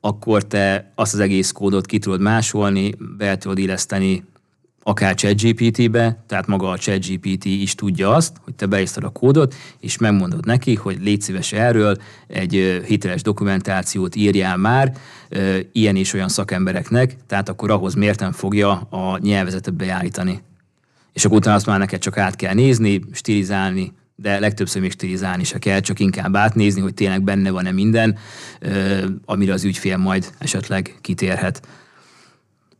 akkor 0.00 0.42
te 0.42 0.92
azt 0.94 1.14
az 1.14 1.20
egész 1.20 1.50
kódot 1.50 1.86
ki 1.86 1.98
tudod 1.98 2.20
másolni, 2.20 2.94
be 3.16 3.38
tudod 3.38 3.58
illeszteni 3.58 4.24
akár 4.86 5.14
ChatGPT-be, 5.14 6.24
tehát 6.26 6.46
maga 6.46 6.70
a 6.70 6.78
ChatGPT 6.78 7.44
is 7.44 7.74
tudja 7.74 8.10
azt, 8.10 8.36
hogy 8.40 8.54
te 8.54 8.66
beírtad 8.66 9.04
a 9.04 9.08
kódot, 9.08 9.54
és 9.80 9.98
megmondod 9.98 10.46
neki, 10.46 10.74
hogy 10.74 10.98
légy 11.00 11.20
szíves 11.20 11.52
erről 11.52 11.96
egy 12.26 12.82
hiteles 12.86 13.22
dokumentációt 13.22 14.14
írjál 14.14 14.56
már 14.56 14.92
ilyen 15.72 15.96
és 15.96 16.12
olyan 16.12 16.28
szakembereknek, 16.28 17.16
tehát 17.26 17.48
akkor 17.48 17.70
ahhoz 17.70 17.94
mérten 17.94 18.32
fogja 18.32 18.70
a 18.90 19.18
nyelvezetet 19.18 19.74
beállítani. 19.74 20.42
És 21.12 21.24
akkor 21.24 21.36
utána 21.36 21.56
azt 21.56 21.66
már 21.66 21.78
neked 21.78 22.00
csak 22.00 22.18
át 22.18 22.36
kell 22.36 22.54
nézni, 22.54 23.00
stilizálni, 23.12 23.92
de 24.16 24.38
legtöbbször 24.38 24.80
még 24.80 24.92
stilizálni 24.92 25.44
se 25.44 25.58
kell, 25.58 25.80
csak 25.80 26.00
inkább 26.00 26.36
átnézni, 26.36 26.80
hogy 26.80 26.94
tényleg 26.94 27.22
benne 27.22 27.50
van-e 27.50 27.70
minden, 27.70 28.18
amire 29.24 29.52
az 29.52 29.64
ügyfél 29.64 29.96
majd 29.96 30.30
esetleg 30.38 30.94
kitérhet. 31.00 31.66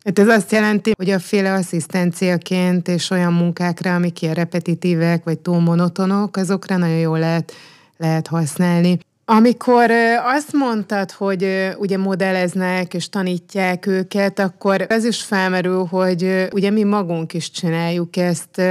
Hát 0.05 0.19
ez 0.19 0.29
azt 0.29 0.53
jelenti, 0.53 0.93
hogy 0.97 1.11
a 1.11 1.19
féle 1.19 1.53
asszisztenciaként 1.53 2.89
és 2.89 3.11
olyan 3.11 3.33
munkákra, 3.33 3.95
amik 3.95 4.23
ilyen 4.23 4.35
repetitívek 4.35 5.25
vagy 5.25 5.39
túl 5.39 5.61
monotonok, 5.61 6.37
azokra 6.37 6.77
nagyon 6.77 6.99
jól 6.99 7.19
lehet, 7.19 7.53
lehet 7.97 8.27
használni. 8.27 8.99
Amikor 9.25 9.91
azt 10.37 10.53
mondtad, 10.53 11.11
hogy 11.11 11.71
ugye 11.79 11.99
modelleznek 11.99 12.95
és 12.95 13.09
tanítják 13.09 13.87
őket, 13.87 14.39
akkor 14.39 14.87
ez 14.89 15.05
is 15.05 15.23
felmerül, 15.23 15.85
hogy 15.85 16.49
ugye 16.53 16.71
mi 16.71 16.83
magunk 16.83 17.33
is 17.33 17.51
csináljuk 17.51 18.17
ezt. 18.17 18.63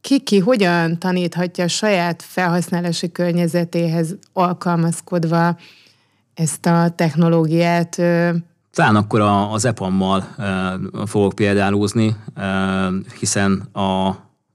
Ki-ki 0.00 0.38
hogyan 0.38 0.98
taníthatja 0.98 1.64
a 1.64 1.68
saját 1.68 2.22
felhasználási 2.22 3.12
környezetéhez 3.12 4.16
alkalmazkodva 4.32 5.56
ezt 6.34 6.66
a 6.66 6.92
technológiát 6.96 8.00
talán 8.72 8.96
akkor 8.96 9.20
az 9.50 9.64
EPAM-mal 9.64 10.34
fogok 11.06 11.34
példálózni, 11.34 12.16
hiszen 13.18 13.68
a, 13.72 14.08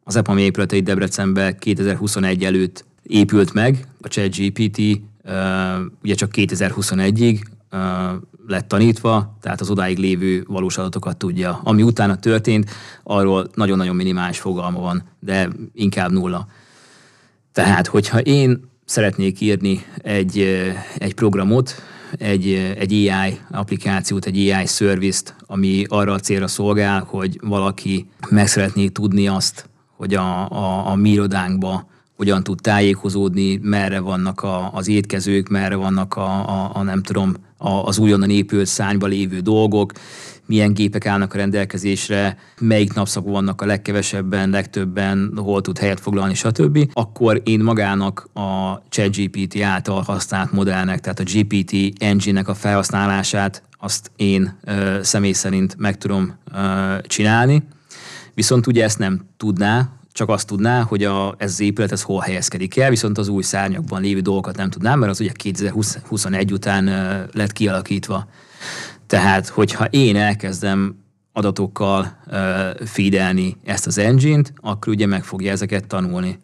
az 0.03 0.15
EPAM 0.15 0.37
épületei 0.37 0.81
Debrecenben 0.81 1.57
2021 1.59 2.43
előtt 2.43 2.85
épült 3.03 3.53
meg, 3.53 3.87
a 4.01 4.07
ChatGPT 4.07 5.01
ugye 6.03 6.15
csak 6.15 6.31
2021-ig 6.33 7.41
lett 8.47 8.67
tanítva, 8.67 9.37
tehát 9.41 9.61
az 9.61 9.69
odáig 9.69 9.97
lévő 9.97 10.43
valós 10.47 10.77
adatokat 10.77 11.17
tudja. 11.17 11.59
Ami 11.63 11.83
utána 11.83 12.15
történt, 12.15 12.69
arról 13.03 13.47
nagyon-nagyon 13.53 13.95
minimális 13.95 14.39
fogalma 14.39 14.79
van, 14.79 15.03
de 15.19 15.49
inkább 15.73 16.11
nulla. 16.11 16.47
Tehát, 17.51 17.87
hogyha 17.87 18.19
én 18.19 18.69
szeretnék 18.85 19.41
írni 19.41 19.85
egy, 20.01 20.39
egy 20.97 21.13
programot, 21.13 21.75
egy, 22.17 22.53
egy 22.77 22.93
AI 22.93 23.39
applikációt, 23.51 24.25
egy 24.25 24.49
AI 24.49 24.65
service 24.65 25.35
ami 25.47 25.83
arra 25.87 26.13
a 26.13 26.19
célra 26.19 26.47
szolgál, 26.47 27.03
hogy 27.07 27.39
valaki 27.41 28.07
meg 28.29 28.47
szeretné 28.47 28.87
tudni 28.87 29.27
azt, 29.27 29.69
hogy 29.97 30.13
a, 30.13 30.51
a, 30.51 30.89
a 30.91 30.95
mi 30.95 31.09
irodánkba 31.09 31.87
hogyan 32.15 32.43
tud 32.43 32.61
tájékozódni, 32.61 33.59
merre 33.61 33.99
vannak 33.99 34.41
a, 34.41 34.73
az 34.73 34.87
étkezők, 34.87 35.47
merre 35.49 35.75
vannak 35.75 36.15
a, 36.15 36.49
a, 36.49 36.71
a 36.73 36.81
nem 36.83 37.03
tudom, 37.03 37.33
az 37.57 37.97
újonnan 37.97 38.29
épült 38.29 38.65
szányba 38.65 39.05
lévő 39.05 39.39
dolgok, 39.39 39.91
milyen 40.45 40.73
gépek 40.73 41.05
állnak 41.05 41.33
a 41.33 41.37
rendelkezésre, 41.37 42.37
melyik 42.59 42.93
napszakban 42.93 43.33
vannak 43.33 43.61
a 43.61 43.65
legkevesebben, 43.65 44.49
legtöbben, 44.49 45.31
hol 45.35 45.61
tud 45.61 45.77
helyet 45.77 45.99
foglalni, 45.99 46.33
stb. 46.33 46.89
Akkor 46.93 47.41
én 47.45 47.59
magának 47.59 48.29
a 48.33 48.81
ChatGPT 48.89 49.61
által 49.61 50.01
használt 50.01 50.51
modellnek, 50.51 50.99
tehát 50.99 51.19
a 51.19 51.23
GPT 51.23 52.03
engine-nek 52.03 52.47
a 52.47 52.53
felhasználását 52.53 53.63
azt 53.79 54.11
én 54.15 54.57
ö, 54.63 54.99
személy 55.01 55.31
szerint 55.31 55.75
meg 55.77 55.97
tudom 55.97 56.33
ö, 56.53 56.95
csinálni. 57.07 57.63
Viszont 58.33 58.67
ugye 58.67 58.83
ezt 58.83 58.99
nem 58.99 59.21
tudná, 59.37 59.89
csak 60.17 60.29
azt 60.29 60.47
tudná, 60.47 60.81
hogy 60.81 61.03
a, 61.03 61.35
ez 61.37 61.51
az 61.51 61.59
épület 61.59 61.91
ez 61.91 62.01
hol 62.01 62.19
helyezkedik 62.19 62.77
el, 62.77 62.89
viszont 62.89 63.17
az 63.17 63.27
új 63.27 63.43
szárnyakban 63.43 64.01
lévő 64.01 64.19
dolgokat 64.19 64.55
nem 64.55 64.69
tudnám, 64.69 64.99
mert 64.99 65.11
az 65.11 65.19
ugye 65.19 65.31
2021 65.31 66.51
után 66.51 66.85
lett 67.33 67.51
kialakítva. 67.51 68.27
Tehát, 69.07 69.47
hogyha 69.47 69.85
én 69.85 70.15
elkezdem 70.15 70.95
adatokkal 71.33 72.17
feedelni 72.85 73.57
ezt 73.63 73.87
az 73.87 73.97
engine-t, 73.97 74.53
akkor 74.61 74.93
ugye 74.93 75.05
meg 75.05 75.23
fogja 75.23 75.51
ezeket 75.51 75.87
tanulni. 75.87 76.39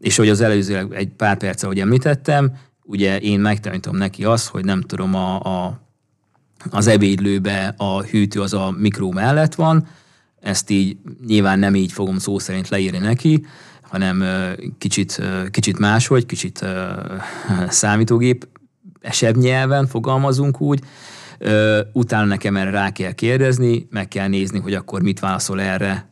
És 0.00 0.16
hogy 0.16 0.28
az 0.28 0.40
előző 0.40 0.88
egy 0.90 1.08
pár 1.08 1.36
perc, 1.36 1.62
ahogy 1.62 1.80
említettem, 1.80 2.56
ugye 2.82 3.18
én 3.18 3.40
megtanítom 3.40 3.96
neki 3.96 4.24
azt, 4.24 4.48
hogy 4.48 4.64
nem 4.64 4.80
tudom, 4.80 5.14
a, 5.14 5.40
a, 5.40 5.80
az 6.70 6.86
ebédlőbe 6.86 7.74
a 7.76 8.02
hűtő 8.02 8.40
az 8.40 8.52
a 8.52 8.74
mikró 8.78 9.10
mellett 9.10 9.54
van, 9.54 9.86
ezt 10.44 10.70
így 10.70 10.96
nyilván 11.26 11.58
nem 11.58 11.74
így 11.74 11.92
fogom 11.92 12.18
szó 12.18 12.38
szerint 12.38 12.68
leírni 12.68 12.98
neki, 12.98 13.46
hanem 13.82 14.24
kicsit, 14.78 15.22
kicsit 15.50 15.78
máshogy, 15.78 16.26
kicsit 16.26 16.64
számítógép 17.68 18.48
esebb 19.00 19.36
nyelven 19.36 19.86
fogalmazunk 19.86 20.60
úgy, 20.60 20.80
utána 21.92 22.24
nekem 22.24 22.56
erre 22.56 22.70
rá 22.70 22.90
kell 22.90 23.12
kérdezni, 23.12 23.86
meg 23.90 24.08
kell 24.08 24.28
nézni, 24.28 24.58
hogy 24.58 24.74
akkor 24.74 25.02
mit 25.02 25.20
válaszol 25.20 25.60
erre 25.60 26.08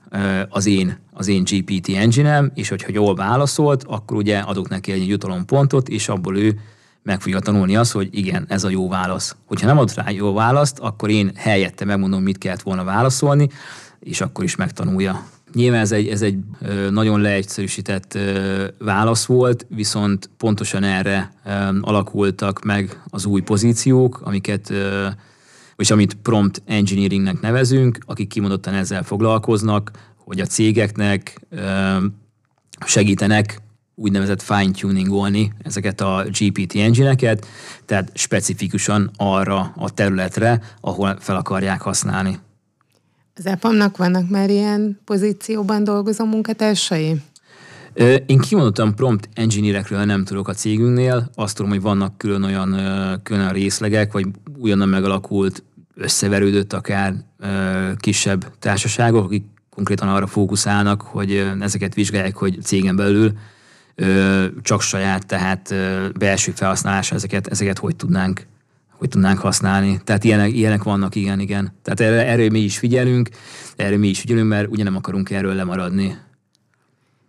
az 0.48 0.66
én, 0.66 0.98
az 1.12 1.28
én 1.28 1.44
GPT 1.44 1.88
engine 1.88 2.50
és 2.54 2.68
hogyha 2.68 2.90
jól 2.92 3.14
válaszolt, 3.14 3.84
akkor 3.86 4.16
ugye 4.16 4.38
adok 4.38 4.68
neki 4.68 4.92
egy 4.92 5.08
jutalompontot, 5.08 5.88
és 5.88 6.08
abból 6.08 6.38
ő 6.38 6.60
meg 7.02 7.20
fogja 7.20 7.38
tanulni 7.38 7.76
azt, 7.76 7.92
hogy 7.92 8.08
igen, 8.10 8.44
ez 8.48 8.64
a 8.64 8.70
jó 8.70 8.88
válasz. 8.88 9.36
Hogyha 9.46 9.66
nem 9.66 9.78
ad 9.78 9.94
rá 9.94 10.10
jó 10.10 10.32
választ, 10.32 10.78
akkor 10.78 11.10
én 11.10 11.30
helyette 11.36 11.84
megmondom, 11.84 12.22
mit 12.22 12.38
kellett 12.38 12.62
volna 12.62 12.84
válaszolni, 12.84 13.48
és 14.04 14.20
akkor 14.20 14.44
is 14.44 14.56
megtanulja. 14.56 15.26
Nyilván 15.54 15.80
ez 15.80 15.92
egy, 15.92 16.08
ez 16.08 16.22
egy 16.22 16.38
nagyon 16.90 17.20
leegyszerűsített 17.20 18.18
válasz 18.78 19.24
volt, 19.24 19.66
viszont 19.68 20.30
pontosan 20.36 20.84
erre 20.84 21.32
alakultak 21.80 22.64
meg 22.64 23.02
az 23.10 23.24
új 23.24 23.40
pozíciók, 23.40 24.20
amiket 24.24 24.72
és 25.76 25.90
amit 25.90 26.14
prompt 26.14 26.62
engineeringnek 26.66 27.40
nevezünk, 27.40 27.98
akik 28.06 28.28
kimondottan 28.28 28.74
ezzel 28.74 29.02
foglalkoznak, 29.02 29.90
hogy 30.16 30.40
a 30.40 30.46
cégeknek 30.46 31.40
segítenek 32.86 33.62
úgynevezett 33.94 34.42
fine-tuningolni 34.42 35.52
ezeket 35.62 36.00
a 36.00 36.24
GPT 36.38 36.74
engine-eket, 36.74 37.46
tehát 37.86 38.10
specifikusan 38.14 39.10
arra 39.16 39.72
a 39.76 39.90
területre, 39.90 40.60
ahol 40.80 41.16
fel 41.20 41.36
akarják 41.36 41.80
használni. 41.80 42.38
Az 43.36 43.46
EPAM-nak 43.46 43.96
vannak 43.96 44.28
már 44.28 44.50
ilyen 44.50 45.00
pozícióban 45.04 45.84
dolgozó 45.84 46.24
munkatársai? 46.24 47.20
Én 48.26 48.38
kimondottam 48.38 48.94
prompt 48.94 49.28
engineerekről 49.34 50.04
nem 50.04 50.24
tudok 50.24 50.48
a 50.48 50.52
cégünknél, 50.52 51.30
azt 51.34 51.56
tudom, 51.56 51.70
hogy 51.70 51.80
vannak 51.80 52.18
külön 52.18 52.42
olyan 52.42 52.76
külön 53.22 53.52
részlegek, 53.52 54.12
vagy 54.12 54.26
ugyanan 54.56 54.88
megalakult, 54.88 55.64
összeverődött 55.94 56.72
akár 56.72 57.14
kisebb 57.96 58.58
társaságok, 58.58 59.24
akik 59.24 59.44
konkrétan 59.70 60.08
arra 60.08 60.26
fókuszálnak, 60.26 61.02
hogy 61.02 61.52
ezeket 61.60 61.94
vizsgálják, 61.94 62.36
hogy 62.36 62.58
cégen 62.62 62.96
belül 62.96 63.32
csak 64.62 64.80
saját, 64.80 65.26
tehát 65.26 65.74
belső 66.18 66.52
felhasználásra 66.54 67.16
ezeket, 67.16 67.46
ezeket 67.46 67.78
hogy 67.78 67.96
tudnánk 67.96 68.46
hogy 69.02 69.10
tudnánk 69.10 69.38
használni. 69.38 70.00
Tehát 70.04 70.24
ilyenek, 70.24 70.52
ilyenek 70.52 70.82
vannak, 70.82 71.14
igen, 71.14 71.40
igen. 71.40 71.72
Tehát 71.82 72.00
erre, 72.00 72.26
erre 72.26 72.50
mi 72.50 72.58
is 72.58 72.78
figyelünk, 72.78 73.28
erre 73.76 73.96
mi 73.96 74.08
is 74.08 74.20
figyelünk, 74.20 74.48
mert 74.48 74.68
ugye 74.70 74.84
nem 74.84 74.96
akarunk 74.96 75.30
erről 75.30 75.54
lemaradni. 75.54 76.16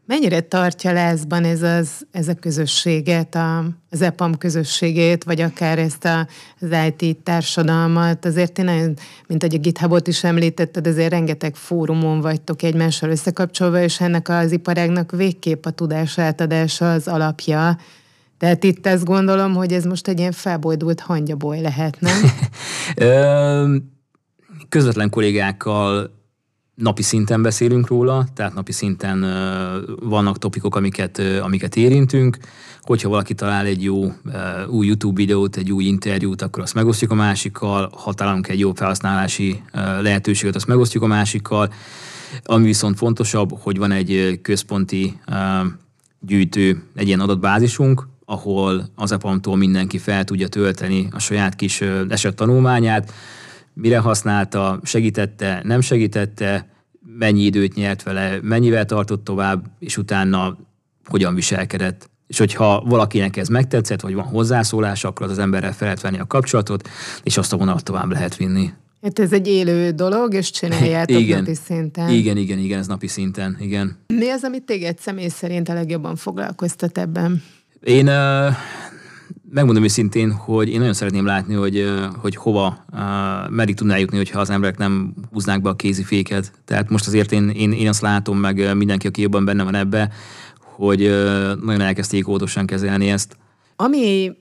Mennyire 0.05 0.39
tartja 0.39 0.91
lázban 0.91 1.43
ez, 1.43 1.61
az, 1.61 1.89
ez 2.11 2.27
a 2.27 2.33
közösséget, 2.33 3.35
a, 3.35 3.65
az 3.89 4.01
EPAM 4.01 4.37
közösségét, 4.37 5.23
vagy 5.23 5.41
akár 5.41 5.79
ezt 5.79 6.05
a, 6.05 6.27
az 6.59 6.69
IT 6.87 7.17
társadalmat? 7.17 8.25
Azért 8.25 8.59
én 8.59 8.65
nagyon, 8.65 8.93
mint 9.27 9.41
hogy 9.41 9.55
a 9.55 9.57
GitHubot 9.57 10.07
is 10.07 10.23
említetted, 10.23 10.87
azért 10.87 11.11
rengeteg 11.11 11.55
fórumon 11.55 12.21
vagytok 12.21 12.61
egymással 12.61 13.09
összekapcsolva, 13.09 13.81
és 13.81 14.01
ennek 14.01 14.29
az 14.29 14.51
iparágnak 14.51 15.11
végképp 15.11 15.65
a 15.65 15.71
tudás 15.71 16.19
átadása 16.19 16.91
az 16.91 17.07
alapja. 17.07 17.77
Tehát 18.37 18.63
itt 18.63 18.87
ezt 18.87 19.05
gondolom, 19.05 19.53
hogy 19.53 19.73
ez 19.73 19.83
most 19.83 20.07
egy 20.07 20.19
ilyen 20.19 20.31
felbojdult 20.31 20.99
hangyaboly 20.99 21.61
lehet, 21.61 21.97
nem? 21.99 22.21
Közvetlen 24.69 25.09
kollégákkal 25.09 26.11
napi 26.75 27.01
szinten 27.01 27.41
beszélünk 27.41 27.87
róla, 27.87 28.25
tehát 28.33 28.53
napi 28.53 28.71
szinten 28.71 29.25
vannak 29.99 30.37
topikok, 30.37 30.75
amiket, 30.75 31.21
amiket 31.41 31.75
érintünk. 31.75 32.37
Hogyha 32.81 33.09
valaki 33.09 33.33
talál 33.33 33.65
egy 33.65 33.83
jó 33.83 34.13
új 34.67 34.85
YouTube 34.85 35.15
videót, 35.15 35.55
egy 35.55 35.71
új 35.71 35.83
interjút, 35.83 36.41
akkor 36.41 36.63
azt 36.63 36.73
megosztjuk 36.73 37.11
a 37.11 37.15
másikkal. 37.15 37.91
Ha 38.03 38.13
találunk 38.13 38.47
egy 38.47 38.59
jó 38.59 38.73
felhasználási 38.73 39.61
lehetőséget, 40.01 40.55
azt 40.55 40.67
megosztjuk 40.67 41.03
a 41.03 41.07
másikkal. 41.07 41.73
Ami 42.43 42.65
viszont 42.65 42.97
fontosabb, 42.97 43.59
hogy 43.59 43.77
van 43.77 43.91
egy 43.91 44.39
központi 44.41 45.19
gyűjtő, 46.19 46.83
egy 46.95 47.07
ilyen 47.07 47.19
adatbázisunk, 47.19 48.07
ahol 48.25 48.89
az 48.95 49.11
EPAM-tól 49.11 49.55
mindenki 49.55 49.97
fel 49.97 50.23
tudja 50.23 50.47
tölteni 50.47 51.07
a 51.11 51.19
saját 51.19 51.55
kis 51.55 51.81
esettanulmányát, 52.09 53.11
mire 53.73 53.97
használta, 53.97 54.79
segítette, 54.83 55.61
nem 55.63 55.81
segítette, 55.81 56.67
mennyi 57.17 57.41
időt 57.41 57.73
nyert 57.73 58.03
vele, 58.03 58.39
mennyivel 58.41 58.85
tartott 58.85 59.23
tovább, 59.23 59.65
és 59.79 59.97
utána 59.97 60.57
hogyan 61.05 61.35
viselkedett. 61.35 62.09
És 62.27 62.37
hogyha 62.37 62.83
valakinek 62.85 63.37
ez 63.37 63.47
megtetszett, 63.47 64.01
vagy 64.01 64.13
van 64.13 64.25
hozzászólás, 64.25 65.03
akkor 65.03 65.25
az 65.25 65.31
az 65.31 65.39
emberrel 65.39 65.73
fel 65.73 65.87
lehet 65.87 66.01
venni 66.01 66.19
a 66.19 66.27
kapcsolatot, 66.27 66.89
és 67.23 67.37
azt 67.37 67.53
a 67.53 67.57
vonalat 67.57 67.83
tovább 67.83 68.11
lehet 68.11 68.35
vinni. 68.35 68.73
Hát 69.01 69.19
ez 69.19 69.33
egy 69.33 69.47
élő 69.47 69.91
dolog, 69.91 70.33
és 70.33 70.51
csináljátok 70.51 71.19
igen, 71.19 71.39
napi 71.39 71.55
szinten. 71.55 72.09
Igen, 72.09 72.37
igen, 72.37 72.57
igen, 72.57 72.79
ez 72.79 72.87
napi 72.87 73.07
szinten, 73.07 73.57
igen. 73.59 73.97
Mi 74.07 74.29
az, 74.29 74.43
amit 74.43 74.63
téged 74.63 74.99
személy 74.99 75.27
szerint 75.27 75.69
a 75.69 75.73
legjobban 75.73 76.15
foglalkoztat 76.15 76.97
ebben? 76.97 77.43
Én 77.83 78.09
megmondom 79.49 79.83
őszintén, 79.83 80.31
hogy 80.31 80.69
én 80.69 80.77
nagyon 80.77 80.93
szeretném 80.93 81.25
látni, 81.25 81.53
hogy, 81.53 81.85
hogy 82.21 82.35
hova, 82.35 82.85
meddig 83.49 83.75
tudná 83.75 83.97
jutni, 83.97 84.17
hogyha 84.17 84.39
az 84.39 84.49
emberek 84.49 84.77
nem 84.77 85.13
húznák 85.31 85.61
be 85.61 85.69
a 85.69 85.75
kéziféket. 85.75 86.51
Tehát 86.65 86.89
most 86.89 87.07
azért 87.07 87.31
én, 87.31 87.49
én, 87.49 87.71
én 87.71 87.87
azt 87.87 88.01
látom, 88.01 88.37
meg 88.37 88.75
mindenki, 88.77 89.07
aki 89.07 89.21
jobban 89.21 89.45
benne 89.45 89.63
van 89.63 89.75
ebbe, 89.75 90.11
hogy 90.59 90.99
nagyon 91.61 91.81
elkezdték 91.81 92.27
óvatosan 92.27 92.65
kezelni 92.65 93.09
ezt. 93.09 93.37
Ami 93.75 94.31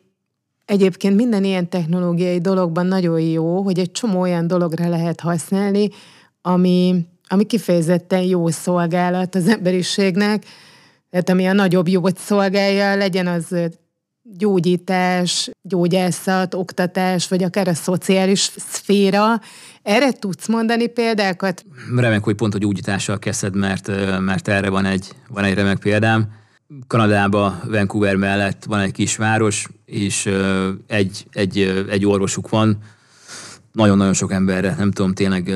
egyébként 0.64 1.16
minden 1.16 1.44
ilyen 1.44 1.68
technológiai 1.68 2.40
dologban 2.40 2.86
nagyon 2.86 3.20
jó, 3.20 3.62
hogy 3.62 3.78
egy 3.78 3.90
csomó 3.90 4.20
olyan 4.20 4.46
dologra 4.46 4.88
lehet 4.88 5.20
használni, 5.20 5.88
ami, 6.42 7.06
ami 7.28 7.44
kifejezetten 7.44 8.22
jó 8.22 8.48
szolgálat 8.48 9.34
az 9.34 9.48
emberiségnek, 9.48 10.44
tehát 11.12 11.28
ami 11.28 11.46
a 11.46 11.52
nagyobb 11.52 11.88
jót 11.88 12.18
szolgálja, 12.18 12.96
legyen 12.96 13.26
az 13.26 13.54
gyógyítás, 14.22 15.50
gyógyászat, 15.62 16.54
oktatás, 16.54 17.28
vagy 17.28 17.42
akár 17.42 17.68
a 17.68 17.74
szociális 17.74 18.50
szféra. 18.56 19.40
Erre 19.82 20.12
tudsz 20.12 20.48
mondani 20.48 20.86
példákat? 20.86 21.64
Remek, 21.96 22.24
hogy 22.24 22.34
pont 22.34 22.54
a 22.54 22.58
gyógyítással 22.58 23.18
kezded, 23.18 23.56
mert, 23.56 23.90
mert 24.20 24.48
erre 24.48 24.68
van 24.68 24.84
egy, 24.84 25.08
van 25.28 25.44
egy 25.44 25.54
remek 25.54 25.78
példám. 25.78 26.32
Kanadában, 26.86 27.60
Vancouver 27.66 28.16
mellett 28.16 28.64
van 28.64 28.80
egy 28.80 28.92
kis 28.92 29.16
város, 29.16 29.68
és 29.84 30.30
egy, 30.86 31.26
egy, 31.32 31.84
egy 31.88 32.06
orvosuk 32.06 32.48
van, 32.48 32.78
nagyon-nagyon 33.72 34.14
sok 34.14 34.32
emberre, 34.32 34.74
nem 34.78 34.90
tudom, 34.90 35.14
tényleg 35.14 35.52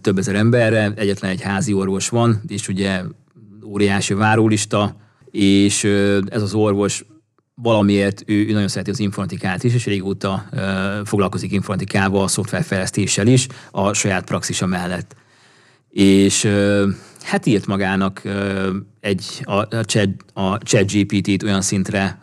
több 0.00 0.18
ezer 0.18 0.34
emberre, 0.34 0.92
egyetlen 0.96 1.30
egy 1.30 1.40
házi 1.40 1.72
orvos 1.72 2.08
van, 2.08 2.42
és 2.46 2.68
ugye 2.68 3.02
óriási 3.66 4.14
várólista, 4.14 4.96
és 5.30 5.84
ez 6.28 6.42
az 6.42 6.54
orvos 6.54 7.04
valamiért 7.54 8.22
ő, 8.26 8.46
ő 8.48 8.52
nagyon 8.52 8.68
szereti 8.68 8.90
az 8.90 9.00
informatikát 9.00 9.64
is, 9.64 9.74
és 9.74 9.84
régóta 9.84 10.48
uh, 10.52 10.60
foglalkozik 11.04 11.52
informatikával, 11.52 12.22
a 12.22 12.28
szoftverfejlesztéssel 12.28 13.26
is, 13.26 13.46
a 13.70 13.92
saját 13.92 14.24
praxisa 14.24 14.66
mellett. 14.66 15.16
És 15.90 16.44
uh, 16.44 16.84
hát 17.22 17.46
írt 17.46 17.66
magának 17.66 18.22
egy, 19.00 19.42
a, 19.44 19.76
a, 19.76 19.84
chat, 19.84 20.08
a 20.32 20.54
chat 20.54 20.92
GPT-t 20.92 21.42
olyan 21.42 21.60
szintre 21.60 22.18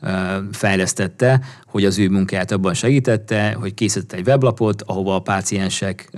fejlesztette, 0.51 1.41
hogy 1.65 1.85
az 1.85 1.99
ő 1.99 2.09
munkáját 2.09 2.51
abban 2.51 2.73
segítette, 2.73 3.55
hogy 3.59 3.73
készített 3.73 4.19
egy 4.19 4.27
weblapot, 4.27 4.81
ahova 4.81 5.15
a 5.15 5.19
páciensek 5.19 6.09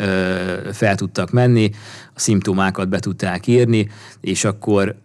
fel 0.71 0.95
tudtak 0.95 1.31
menni, 1.31 1.69
a 2.13 2.19
szimptomákat 2.19 2.89
be 2.89 2.99
tudták 2.99 3.47
írni, 3.47 3.89
és 4.21 4.43
akkor 4.43 4.95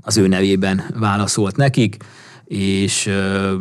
az 0.00 0.16
ő 0.16 0.26
nevében 0.26 0.82
válaszolt 0.98 1.56
nekik, 1.56 1.96
és 2.44 3.06
uh, 3.06 3.52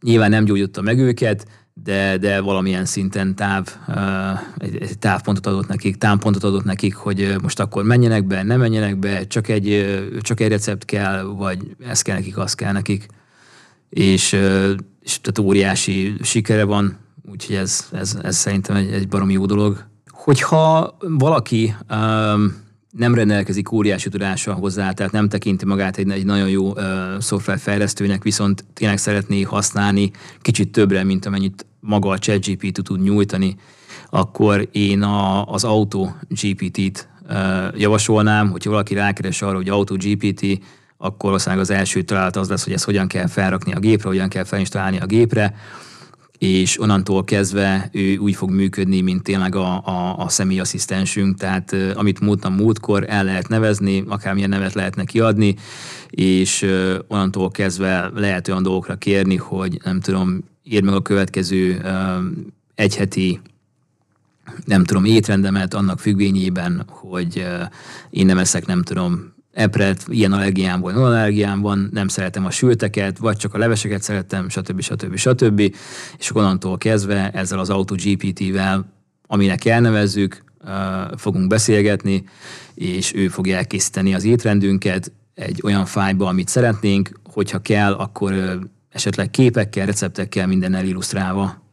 nyilván 0.00 0.30
nem 0.30 0.44
gyógyította 0.44 0.82
meg 0.82 0.98
őket, 0.98 1.46
de, 1.84 2.18
de 2.18 2.40
valamilyen 2.40 2.84
szinten 2.84 3.34
táv, 3.34 3.68
egy, 4.56 4.76
egy 4.76 4.98
távpontot 4.98 5.46
adott 5.46 5.66
nekik, 5.66 5.96
támpontot 5.96 6.44
adott 6.44 6.64
nekik, 6.64 6.94
hogy 6.94 7.34
most 7.42 7.60
akkor 7.60 7.84
menjenek 7.84 8.26
be, 8.26 8.42
nem 8.42 8.58
menjenek 8.58 8.96
be, 8.96 9.26
csak 9.26 9.48
egy, 9.48 9.96
csak 10.20 10.40
egy 10.40 10.48
recept 10.48 10.84
kell, 10.84 11.22
vagy 11.22 11.76
ez 11.86 12.02
kell 12.02 12.16
nekik, 12.16 12.38
az 12.38 12.54
kell 12.54 12.72
nekik. 12.72 13.06
És, 13.88 14.32
és 15.00 15.20
tehát 15.20 15.38
óriási 15.38 16.14
sikere 16.22 16.64
van, 16.64 16.96
úgyhogy 17.30 17.56
ez, 17.56 17.88
ez, 17.92 18.18
ez 18.22 18.36
szerintem 18.36 18.76
egy, 18.76 18.92
egy 18.92 19.08
baromi 19.08 19.32
jó 19.32 19.46
dolog. 19.46 19.84
Hogyha 20.10 20.96
valaki 21.00 21.74
um, 21.90 22.56
nem 22.90 23.14
rendelkezik 23.14 23.72
óriási 23.72 24.08
tudással 24.08 24.54
hozzá, 24.54 24.92
tehát 24.92 25.12
nem 25.12 25.28
tekinti 25.28 25.64
magát 25.64 25.96
egy, 25.96 26.10
egy 26.10 26.24
nagyon 26.24 26.48
jó 26.48 26.70
uh, 26.70 26.82
szoftverfejlesztőnek, 27.18 28.22
viszont 28.22 28.64
tényleg 28.74 28.98
szeretné 28.98 29.42
használni 29.42 30.10
kicsit 30.42 30.72
többre, 30.72 31.04
mint 31.04 31.26
amennyit 31.26 31.66
maga 31.80 32.08
a 32.08 32.18
ChatGPT 32.18 32.82
tud 32.82 33.02
nyújtani, 33.02 33.56
akkor 34.10 34.68
én 34.72 35.02
a, 35.02 35.44
az 35.44 35.64
Auto 35.64 36.08
GPT-t 36.28 37.08
uh, 37.28 37.34
javasolnám, 37.80 38.50
hogyha 38.50 38.70
valaki 38.70 38.94
rákeres 38.94 39.42
arra, 39.42 39.56
hogy 39.56 39.68
Auto 39.68 39.94
GPT, 39.94 40.42
akkor 40.96 41.30
valószínűleg 41.30 41.64
az 41.64 41.70
első 41.70 42.02
találat 42.02 42.36
az 42.36 42.48
lesz, 42.48 42.64
hogy 42.64 42.72
ezt 42.72 42.84
hogyan 42.84 43.08
kell 43.08 43.26
felrakni 43.26 43.72
a 43.72 43.78
gépre, 43.78 44.08
hogyan 44.08 44.28
kell 44.28 44.44
felinstalálni 44.44 44.98
a 44.98 45.06
gépre, 45.06 45.54
és 46.38 46.80
onnantól 46.80 47.24
kezdve 47.24 47.88
ő 47.92 48.16
úgy 48.16 48.34
fog 48.34 48.50
működni, 48.50 49.00
mint 49.00 49.22
tényleg 49.22 49.54
a, 49.54 49.86
a, 49.86 50.16
a 50.18 50.28
személyasszisztensünk, 50.28 51.38
tehát 51.38 51.76
amit 51.94 52.20
múltam 52.20 52.54
múltkor 52.54 53.04
el 53.08 53.24
lehet 53.24 53.48
nevezni, 53.48 54.04
akármilyen 54.08 54.48
nevet 54.48 54.74
lehetne 54.74 55.04
kiadni, 55.04 55.56
és 56.10 56.66
onnantól 57.08 57.50
kezdve 57.50 58.10
lehet 58.14 58.48
olyan 58.48 58.62
dolgokra 58.62 58.96
kérni, 58.96 59.36
hogy 59.36 59.80
nem 59.84 60.00
tudom, 60.00 60.44
írd 60.64 60.84
meg 60.84 60.94
a 60.94 61.02
következő 61.02 61.82
egyheti 62.74 63.40
nem 64.64 64.84
tudom, 64.84 65.04
étrendemet 65.04 65.74
annak 65.74 66.00
függvényében, 66.00 66.84
hogy 66.88 67.46
én 68.10 68.26
nem 68.26 68.38
eszek, 68.38 68.66
nem 68.66 68.82
tudom, 68.82 69.32
epret, 69.58 70.04
ilyen 70.08 70.32
allergiám 70.32 70.80
van, 70.80 70.94
allergiám 70.94 71.60
van, 71.60 71.88
nem 71.92 72.08
szeretem 72.08 72.44
a 72.44 72.50
sülteket, 72.50 73.18
vagy 73.18 73.36
csak 73.36 73.54
a 73.54 73.58
leveseket 73.58 74.02
szeretem, 74.02 74.48
stb. 74.48 74.80
stb. 74.80 75.16
stb. 75.16 75.60
És 76.18 76.34
onnantól 76.34 76.78
kezdve 76.78 77.30
ezzel 77.30 77.58
az 77.58 77.70
AutoGPT-vel, 77.70 78.92
aminek 79.26 79.64
elnevezzük, 79.64 80.44
fogunk 81.16 81.48
beszélgetni, 81.48 82.24
és 82.74 83.14
ő 83.14 83.28
fogja 83.28 83.56
elkészíteni 83.56 84.14
az 84.14 84.24
étrendünket 84.24 85.12
egy 85.34 85.60
olyan 85.64 85.84
fájba, 85.84 86.26
amit 86.26 86.48
szeretnénk, 86.48 87.20
hogyha 87.32 87.58
kell, 87.58 87.92
akkor 87.92 88.58
esetleg 88.90 89.30
képekkel, 89.30 89.86
receptekkel 89.86 90.46
minden 90.46 90.84
illusztrálva. 90.84 91.67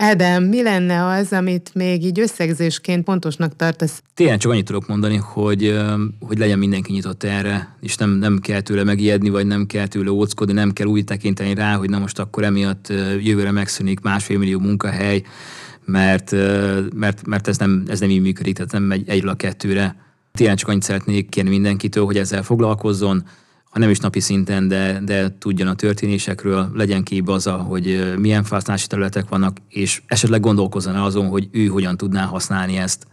Edem, 0.00 0.44
mi 0.44 0.62
lenne 0.62 1.06
az, 1.06 1.32
amit 1.32 1.70
még 1.74 2.04
így 2.04 2.20
összegzésként 2.20 3.04
pontosnak 3.04 3.56
tartasz? 3.56 4.02
Tényleg 4.14 4.38
csak 4.38 4.50
annyit 4.50 4.64
tudok 4.64 4.86
mondani, 4.86 5.16
hogy, 5.16 5.78
hogy 6.20 6.38
legyen 6.38 6.58
mindenki 6.58 6.92
nyitott 6.92 7.22
erre, 7.22 7.76
és 7.80 7.96
nem, 7.96 8.10
nem 8.10 8.38
kell 8.38 8.60
tőle 8.60 8.84
megijedni, 8.84 9.28
vagy 9.28 9.46
nem 9.46 9.66
kell 9.66 9.86
tőle 9.86 10.10
óckodni, 10.10 10.52
nem 10.52 10.72
kell 10.72 10.86
úgy 10.86 11.04
tekinteni 11.04 11.54
rá, 11.54 11.74
hogy 11.74 11.90
na 11.90 11.98
most 11.98 12.18
akkor 12.18 12.44
emiatt 12.44 12.88
jövőre 13.20 13.50
megszűnik 13.50 14.00
másfél 14.00 14.38
millió 14.38 14.58
munkahely, 14.58 15.22
mert, 15.84 16.30
mert, 16.94 17.26
mert 17.26 17.48
ez, 17.48 17.58
nem, 17.58 17.84
ez 17.88 18.00
nem 18.00 18.10
így 18.10 18.22
működik, 18.22 18.54
tehát 18.54 18.72
nem 18.72 18.82
megy 18.82 19.08
egyről 19.08 19.30
a 19.30 19.34
kettőre. 19.34 19.96
Tényleg 20.32 20.56
csak 20.56 20.68
annyit 20.68 20.82
szeretnék 20.82 21.28
kérni 21.28 21.50
mindenkitől, 21.50 22.04
hogy 22.04 22.16
ezzel 22.16 22.42
foglalkozzon, 22.42 23.24
ha 23.78 23.84
nem 23.84 23.92
is 23.92 24.00
napi 24.00 24.20
szinten, 24.20 24.68
de, 24.68 25.00
de 25.04 25.38
tudjon 25.38 25.68
a 25.68 25.74
történésekről, 25.74 26.70
legyen 26.74 27.02
képbe 27.02 27.32
az, 27.32 27.44
hogy 27.44 28.14
milyen 28.16 28.42
felhasználási 28.42 28.86
területek 28.86 29.28
vannak, 29.28 29.56
és 29.68 30.02
esetleg 30.06 30.40
gondolkozzon 30.40 30.94
azon, 30.94 31.28
hogy 31.28 31.48
ő 31.52 31.66
hogyan 31.66 31.96
tudná 31.96 32.24
használni 32.24 32.76
ezt. 32.76 33.06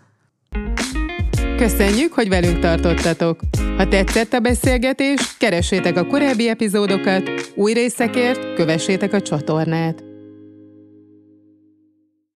Köszönjük, 1.58 2.13
hogy 2.13 2.30
velünk 2.30 2.60
tartottatok! 2.60 3.39
Ha 3.78 3.88
tetszett 3.88 4.34
a 4.34 4.39
beszélgetés, 4.39 5.38
keressétek 5.38 5.97
a 5.97 6.06
korábbi 6.06 6.49
epizódokat, 6.49 7.51
új 7.56 7.73
részekért 7.73 8.54
kövessétek 8.54 9.13
a 9.13 9.21
csatornát. 9.21 10.14